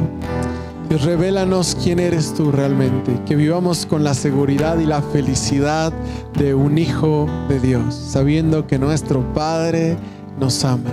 Dios, 0.88 1.04
revélanos 1.04 1.76
quién 1.82 2.00
eres 2.00 2.34
tú 2.34 2.50
realmente. 2.50 3.18
Que 3.24 3.36
vivamos 3.36 3.86
con 3.86 4.02
la 4.02 4.14
seguridad 4.14 4.78
y 4.78 4.86
la 4.86 5.00
felicidad 5.00 5.92
de 6.36 6.54
un 6.54 6.76
hijo 6.78 7.26
de 7.48 7.60
Dios, 7.60 7.94
sabiendo 7.94 8.66
que 8.66 8.78
nuestro 8.78 9.22
Padre 9.32 9.96
nos 10.38 10.64
ama. 10.64 10.90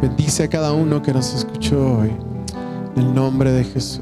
Bendice 0.00 0.44
a 0.44 0.48
cada 0.48 0.72
uno 0.72 1.02
que 1.02 1.12
nos 1.12 1.34
escuchó 1.34 1.98
hoy. 1.98 2.12
En 2.96 3.02
el 3.02 3.14
nombre 3.14 3.50
de 3.50 3.64
Jesús. 3.64 4.01